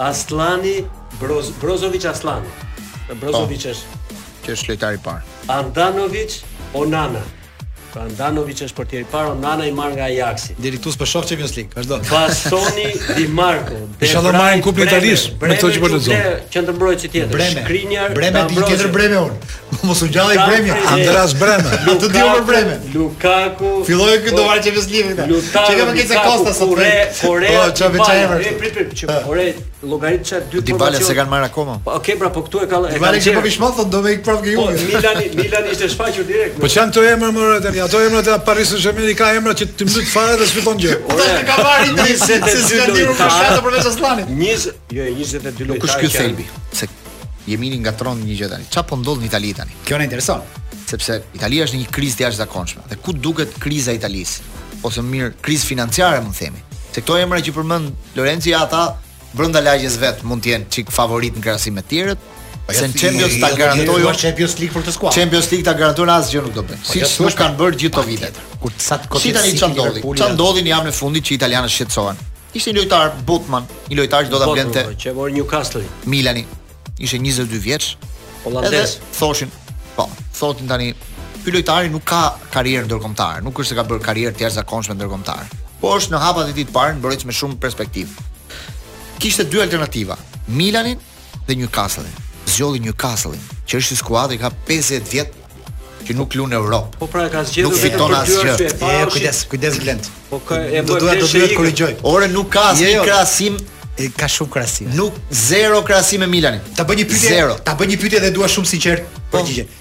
[0.09, 0.77] Aslani
[1.21, 2.55] Broz, Brozovic Aslani.
[3.21, 3.75] Brozovic po.
[3.75, 4.03] është
[4.47, 5.33] që është lojtari i parë.
[5.59, 6.39] Andanovic
[6.81, 7.21] Onana.
[7.95, 10.57] Pra është për tjeri paro, Nana i marr nga Ajaxi.
[10.59, 11.99] Diritus për shokë Champions League, është do.
[12.11, 16.17] Bastoni, pra, Di Marco, Inshallah marrin kupën marrë me këto që për po të
[16.51, 18.17] që të mbrojë që tjetër, Bremer, Shkrinjar,
[18.49, 19.53] di tjetër Bremer unë.
[19.87, 22.89] Mos u gjallë i Bremer, Andras Bremer, a të diu për Bremer.
[22.97, 29.39] Lukaku, Filloi këtë do marrë Champions League, Lutaro, Lukaku, Lukaku, Lukaku, Lukaku, Lukaku, Lukaku, Lukaku,
[29.39, 31.75] Lukaku, llogarit ça dy Di Dybala se kanë marrë akoma.
[31.85, 32.79] Po, okay, pra, po këtu e ka.
[32.89, 34.87] Di Dybala që po vishmë thon do me ik prapë ke po, ju.
[34.89, 36.57] Milani, Milani ishte shfaqur direkt.
[36.57, 39.67] Po çan to emër më rëtë tani ato emrat e Paris Saint-Germain ka emra që
[39.77, 40.95] të mbyt fare dhe s'fiton gjë.
[41.07, 42.59] Po ta ka marrë një se të
[42.97, 44.31] dy lojtarë për Vesa Slanit.
[44.31, 45.81] 20, jo, 22 lojtarë.
[45.85, 46.47] Kush ky Selbi?
[46.75, 46.89] Se
[47.49, 48.69] Jemini ngatron një gjë tani.
[48.73, 49.77] Çfarë po ndodh në Itali tani?
[49.85, 50.45] Kjo na intereson.
[50.89, 52.85] Sepse Italia është në një krizë të jashtëzakonshme.
[52.91, 54.47] Dhe ku duket kriza e Italisë?
[54.85, 56.61] Ose më mirë, krizë financiare, mund themi.
[56.95, 58.85] Se këto emra që përmend Lorenzi ata
[59.35, 62.31] brenda lagjes vet mund të jenë çik favorit në krahasim me të tjerët,
[62.65, 65.17] Po se në Champions ta garantojë Champions League për të skuadrën.
[65.19, 66.79] Champions League ta garanton asgjë nuk do bëj.
[66.81, 68.39] Po si nuk kanë bërë gjithë to vitet.
[68.63, 69.23] Kur sa të kotë.
[69.27, 70.03] Si tani çan ndodhi?
[70.21, 72.23] Çan ndodhi në javën në fundit që italianët shqetësohen.
[72.57, 74.87] Ishte një lojtar Butman, një lojtar që do ta blente.
[75.05, 75.85] Që mor Newcastle.
[76.09, 76.47] Milani.
[77.05, 77.91] Ishte 22 vjeç.
[78.47, 78.97] Hollandez.
[79.19, 79.53] Thoshin,
[79.99, 80.09] po,
[80.41, 80.89] thotin tani
[81.45, 82.23] ky lojtari nuk ka
[82.55, 85.45] karrierë ndërkombëtare, nuk është se ka bërë karrierë të jashtëzakonshme ndërkombëtare.
[85.85, 88.17] Po është në hapat e ditë parë, në me shumë perspektiv.
[89.21, 90.17] Kishte dy alternativa,
[90.49, 90.97] Milanin
[91.49, 92.09] dhe Newcastle
[92.49, 95.41] zgjolli Newcastle-in, që është një skuadër ka 50 vjet
[96.05, 96.99] që nuk luan në Europë.
[97.01, 98.57] Po pra ka zgjedhur nuk fiton asgjë.
[98.65, 100.09] E kujdes, kujdes Glend.
[100.31, 100.89] Po ka e bën.
[100.91, 101.95] Do të duhet korrigjoj.
[102.11, 103.07] Ore nuk ka asnjë jo, jo.
[103.09, 103.57] krahasim
[103.97, 104.93] e ka shumë krahasim.
[104.99, 106.61] Nuk zero krahasim me Milanin.
[106.77, 107.41] Ta bëj një pyetje.
[107.65, 109.39] Ta bëj një pyetje dhe dua shumë sinqert po.
[109.41, 109.65] përgjigje.
[109.71, 109.81] Po.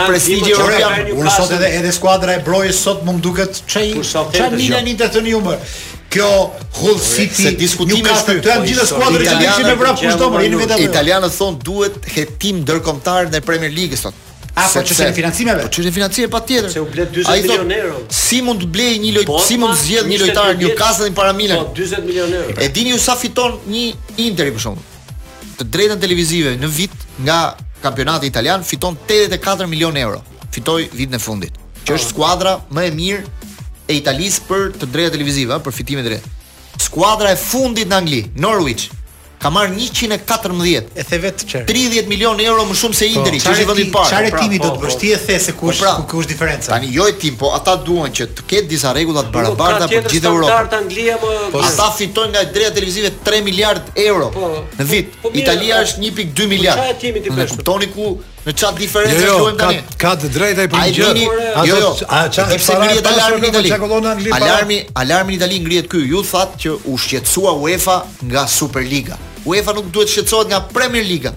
[0.01, 3.95] Milan prestigji ora jam unë sot edhe edhe skuadra e brojës sot më duket çaj
[4.09, 5.41] çaj Milan i detën ju
[6.11, 6.29] kjo
[6.81, 10.41] Hull City se diskutime këtu të janë gjithë skuadrat që kishin në Evropë kushto më
[10.43, 15.63] jeni vetëm italianët thon duhet hetim ndërkombëtar në Premier League sot Apo që se financimeve?
[15.63, 16.65] Po që financime pa tjetër.
[16.73, 18.01] Se u ble 40 milionë euro.
[18.11, 21.15] Si mund të blej një lojtar, si mund të zjedh një lojtar në Newcastle një
[21.21, 21.61] para milen?
[21.63, 22.57] Po, 20 milion euro.
[22.59, 23.85] E dini ju sa fiton një
[24.27, 25.15] interi për shumë?
[25.61, 27.37] Të drejtën televizive në vit nga
[27.81, 30.23] Kampionati italian fiton 84 milion euro.
[30.51, 31.55] Fitoi vitin e fundit,
[31.87, 33.47] që është skuadra më e mirë
[33.89, 36.19] e Italisë për të drejtat televizive, për fitimet e
[36.81, 38.89] skuadra e fundit në Angli, Norwich
[39.41, 40.89] ka marrë 114.
[40.93, 44.09] E the vet 30 milion euro më shumë se po, Indri, që është i parë.
[44.11, 44.97] Çfarë po, pra, timi do po, të bësh?
[45.01, 46.73] Ti e the se kush pra, ku është diferenca?
[46.75, 50.09] Tani jo e tim, po ata duan që të ketë disa rregulla të barabarta për
[50.13, 50.51] gjithë Evropën.
[50.51, 54.29] Standard Anglia më po, ata fitojnë nga drejta televizive 3 miliard euro
[54.77, 55.15] në vit.
[55.33, 56.83] Italia është 1.2 miliard.
[56.85, 57.57] Çfarë timi ti bësh?
[57.57, 58.11] Kuptoni ku
[58.41, 59.81] Në çat diferencë jo, jo, luajmë tani.
[59.85, 61.09] Ka, ka të drejtë për gjë.
[61.69, 62.49] Jo, jo, A çat
[63.11, 64.17] alarmi në Itali?
[64.41, 66.07] Alarmi, alarmi i Itali ngrihet këy.
[66.09, 67.99] Ju thatë që u shqetësua UEFA
[68.31, 69.21] nga Superliga.
[69.45, 71.31] UEFA nuk duhet shqetësohet nga Premier Liga.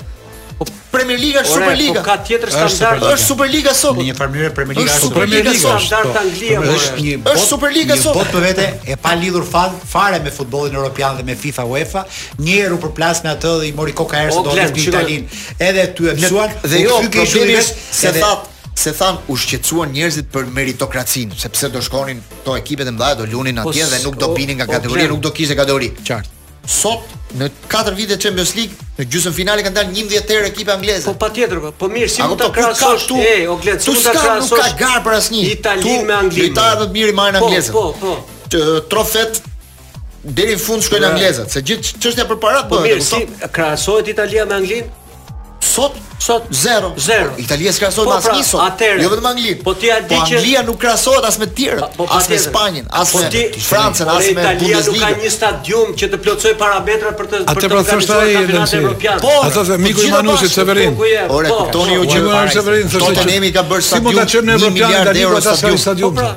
[0.58, 2.00] Po Premier Liga është Super Liga.
[2.02, 3.06] Po ka tjetër standard.
[3.14, 3.96] Është Super Liga sot.
[3.98, 6.60] Në një farë mënyrë Premier Liga është Super Liga standard Anglia.
[6.74, 8.18] Është një Është Super Liga sot.
[8.18, 12.04] Bot për vete e pa lidhur fare me futbollin europian dhe me FIFA UEFA.
[12.42, 15.26] Një herë u përplas me atë dhe i mori koka erës dot në Italin.
[15.70, 16.52] Edhe ty e psuan.
[16.62, 18.50] Dhe po jo, problemi se that
[18.84, 23.28] se than u shqetësuan njerëzit për meritokracinë, sepse do shkonin to ekipet e mëdha do
[23.32, 25.92] lunin po atje dhe nuk do binin nga kategori, nuk do kishte kategori.
[26.02, 26.32] Qartë
[26.66, 27.04] sot
[27.34, 31.06] në 4 vite Champions League në gjysmë finale kanë dalë 11 herë ekipe angleze.
[31.08, 33.18] Po patjetër, po, po mirë, si mund ta krahasosh ti?
[33.20, 34.62] Ej, o gled, si mund ta krahasosh?
[34.62, 35.42] Nuk ka gar për asnjë.
[35.58, 36.46] Itali me Angli.
[36.50, 37.76] Itali do të mirë marrë po, anglezët.
[37.76, 38.64] Po, po, po.
[38.92, 39.42] Trofet
[40.24, 42.78] deri në fund shkojnë anglezët, se gjithë çështja ja përparat po.
[42.80, 43.24] Po mirë, si
[43.58, 44.92] krahasohet Italia me Anglinë?
[45.72, 46.94] Sot sot zero.
[46.98, 47.30] Zero.
[47.36, 48.60] Italia s'ka sot po, as pra, një sot.
[48.64, 49.54] Atere, jo vetëm Angli.
[49.60, 52.28] Po ti a di po që Anglia nuk krahasohet as me tjerë, po, po as
[52.30, 56.08] me Spanjën, as po, me Francën, as po me Italia nuk ka një stadium që
[56.14, 59.20] të plotësoj parametra për të për të pra organizuar kampionatin evropian.
[59.24, 60.96] Po, ato se miku i Manusit Severin.
[61.38, 64.00] Ore, kuptoni u që Manusi Severin thoshte se kemi ka bërë stadium.
[64.00, 66.16] Si mund ta çojmë në evropian Italia euro stadium?
[66.16, 66.32] 1 pra,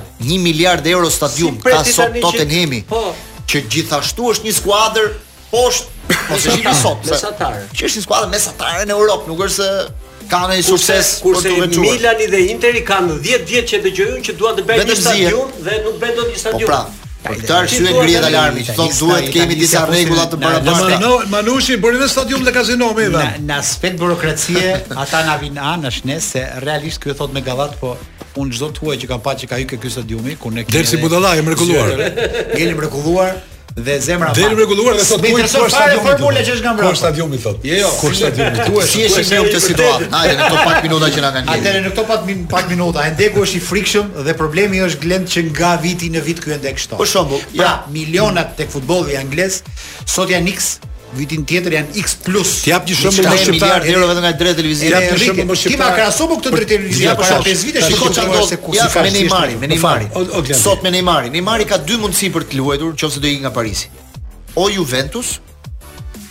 [0.50, 2.84] miliard euro stadium ka sot Tottenhemi.
[2.92, 3.08] Po
[3.48, 5.14] që gjithashtu është një skuadër
[5.52, 7.58] poshtë po se shihni sot mesatar.
[7.76, 12.30] Që është një skuadër mesatare në Europë, nuk është se kanë një sukses kurse Milani
[12.32, 16.00] dhe Interi kanë 10 vjet që dëgjojnë që duan të bëjnë një stadium dhe nuk
[16.04, 16.66] bëjnë dot një stadium.
[16.68, 21.26] Po pra, Po këtë arsye ngrihet alarmi, thotë duhet kemi disa rregulla të bëra pas.
[21.32, 23.24] Manushi bëri në stadium të kazino me dha.
[23.42, 27.74] Në aspekt burokracie ata na vinë anë në shnes se realisht ky thotë me gallat,
[27.82, 27.96] po
[28.38, 30.78] unë çdo tuaj që kam pa që ka hyrë ky stadiumi, ku ne kemi.
[30.78, 32.52] Derse budalla, jam mrekulluar.
[32.54, 33.36] Jeni mrekulluar
[33.84, 34.36] dhe zemra pa.
[34.40, 36.44] Deri rregulluar dhe sot duhet të shkosh stadiumi.
[36.48, 36.90] që është nga mbrapa.
[36.90, 37.58] Kur stadiumi thot.
[37.70, 37.90] Jo, jo.
[38.02, 38.86] Kur stadiumi thua.
[38.94, 40.10] Si është në këtë situatë?
[40.16, 41.62] Hajde në këto pak minuta që na kanë gjetur.
[41.64, 42.08] Atëre në këto
[42.56, 46.40] pak minuta, Endeku është i frikshëm dhe problemi është glend që nga viti në vit
[46.44, 46.98] ky ende kështu.
[47.02, 49.62] Për shembull, pra, milionat tek futbolli anglez
[50.06, 50.78] sot janë niks
[51.16, 52.16] vitin tjetër janë X+.
[52.26, 52.54] Plus.
[52.66, 55.00] Ti jap një shembull më shqiptar euro vetëm nga drejtë televizive.
[55.00, 58.12] Ti jap më Ti ma krahaso me këtë drejtë televizive ja, para 5 vite shikoj
[58.18, 58.42] çfarë do.
[58.76, 60.34] Ja me Neymarin, me Neymarin.
[60.64, 61.32] Sot me Neymarin.
[61.38, 63.90] Neymari ka dy mundësi për të luajtur nëse do i nga Parisi.
[64.56, 65.38] O Juventus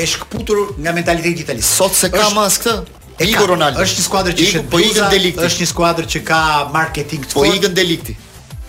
[0.01, 1.67] e shkputur nga mentaliteti italian.
[1.67, 5.43] Sot se ka mas këtë E Igo Ronaldo është një skuadër që po i delikti.
[5.45, 6.39] Është një skuadër që ka
[6.73, 7.51] marketing të po fortë.
[7.53, 8.15] Po i delikti.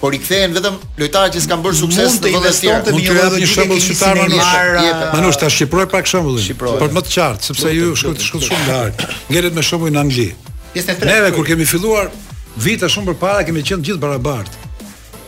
[0.02, 2.82] Por i kthehen vetëm lojtarët që s'kan bërë sukses në vendet tjera.
[2.84, 4.92] Mund të investonte një shembull shqiptar në Shqipëri.
[5.14, 6.58] Ma nuk ta shqiptoj pak shembullin.
[6.66, 9.06] Por më të qartë, sepse ju shkoni shkollë shumë lart.
[9.32, 10.28] Ngjeret me shembull në Angli.
[10.76, 11.14] Pjesë e tretë.
[11.14, 12.12] Neve kur kemi filluar,
[12.60, 14.60] Vita shumë përpara kemi qenë gjithë barabartë.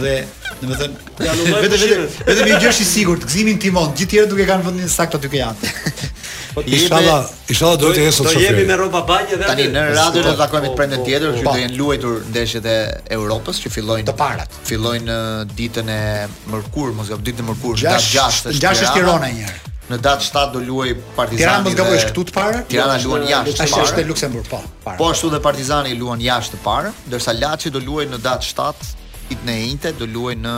[0.00, 0.14] dhe,
[0.60, 4.32] domethënë, ja nuk vetëm vetëm vetëm një gjë është i sigurt, gëzimin timon, gjithë tjerët
[4.32, 5.70] duke kanë vendin saktë aty që janë.
[6.56, 8.30] Po inshallah, inshallah do të jesh sot.
[8.32, 11.46] Do jemi me rroba banje dhe tani në radhë do takohemi të prendën tjetër, që
[11.46, 11.52] po.
[11.54, 12.76] do jenë luajtur ndeshjet e
[13.18, 14.58] Europës që fillojnë të parat.
[14.72, 16.00] Fillojnë uh, ditën e
[16.54, 18.58] mërkurë, mos e ditën e mërkurë, datë 6 është.
[18.58, 19.72] 6 është Tirana një herë.
[19.90, 21.38] Në datë 7 do luaj Partizani.
[21.38, 22.62] Tirana mos gaboj këtu të parë.
[22.70, 23.62] Tirana po luan jashtë.
[23.68, 24.94] Ashtu është në Luksemburg, po.
[24.98, 28.94] Po ashtu dhe Partizani luan jashtë të parë, ndërsa Laçi do luaj në datë 7
[29.26, 30.56] ditën në njëjtë do luaj në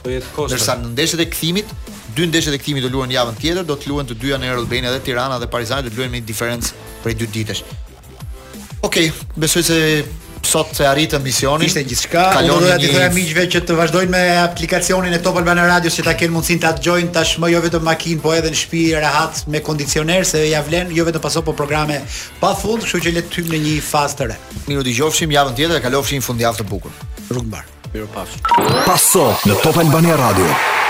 [0.47, 1.73] Ndërsa në ndeshjet e kthimit
[2.15, 4.59] dy ndeshjet e kthimi do luhen javën tjetër, do të luhen të dyja në Air
[4.63, 7.61] Albania dhe Tirana dhe Partizani do të luhen me diferencë prej dy ditësh.
[8.83, 9.77] Okej, okay, besoj se
[10.51, 11.69] sot se arritë misionin.
[11.69, 12.23] Ishte gjithçka.
[12.41, 16.05] Unë doja t'i thoja miqve që të vazhdojnë me aplikacionin e Top Albana Radio që
[16.07, 19.61] ta kenë mundsinë ta dëgjojnë tashmë jo vetëm makinë, po edhe në shtëpi rehat me
[19.63, 22.01] kondicioner se ja vlen jo vetëm pasop po programe
[22.43, 24.39] pafund, kështu që le të hymë në një fazë të re.
[24.65, 26.99] Miru dëgjofshim javën tjetër, kalofshim fundjavë të bukur.
[27.29, 27.69] Rrugë mbar.
[27.93, 28.47] Miru pafshim.
[28.89, 30.89] Paso në Top Albana Radio.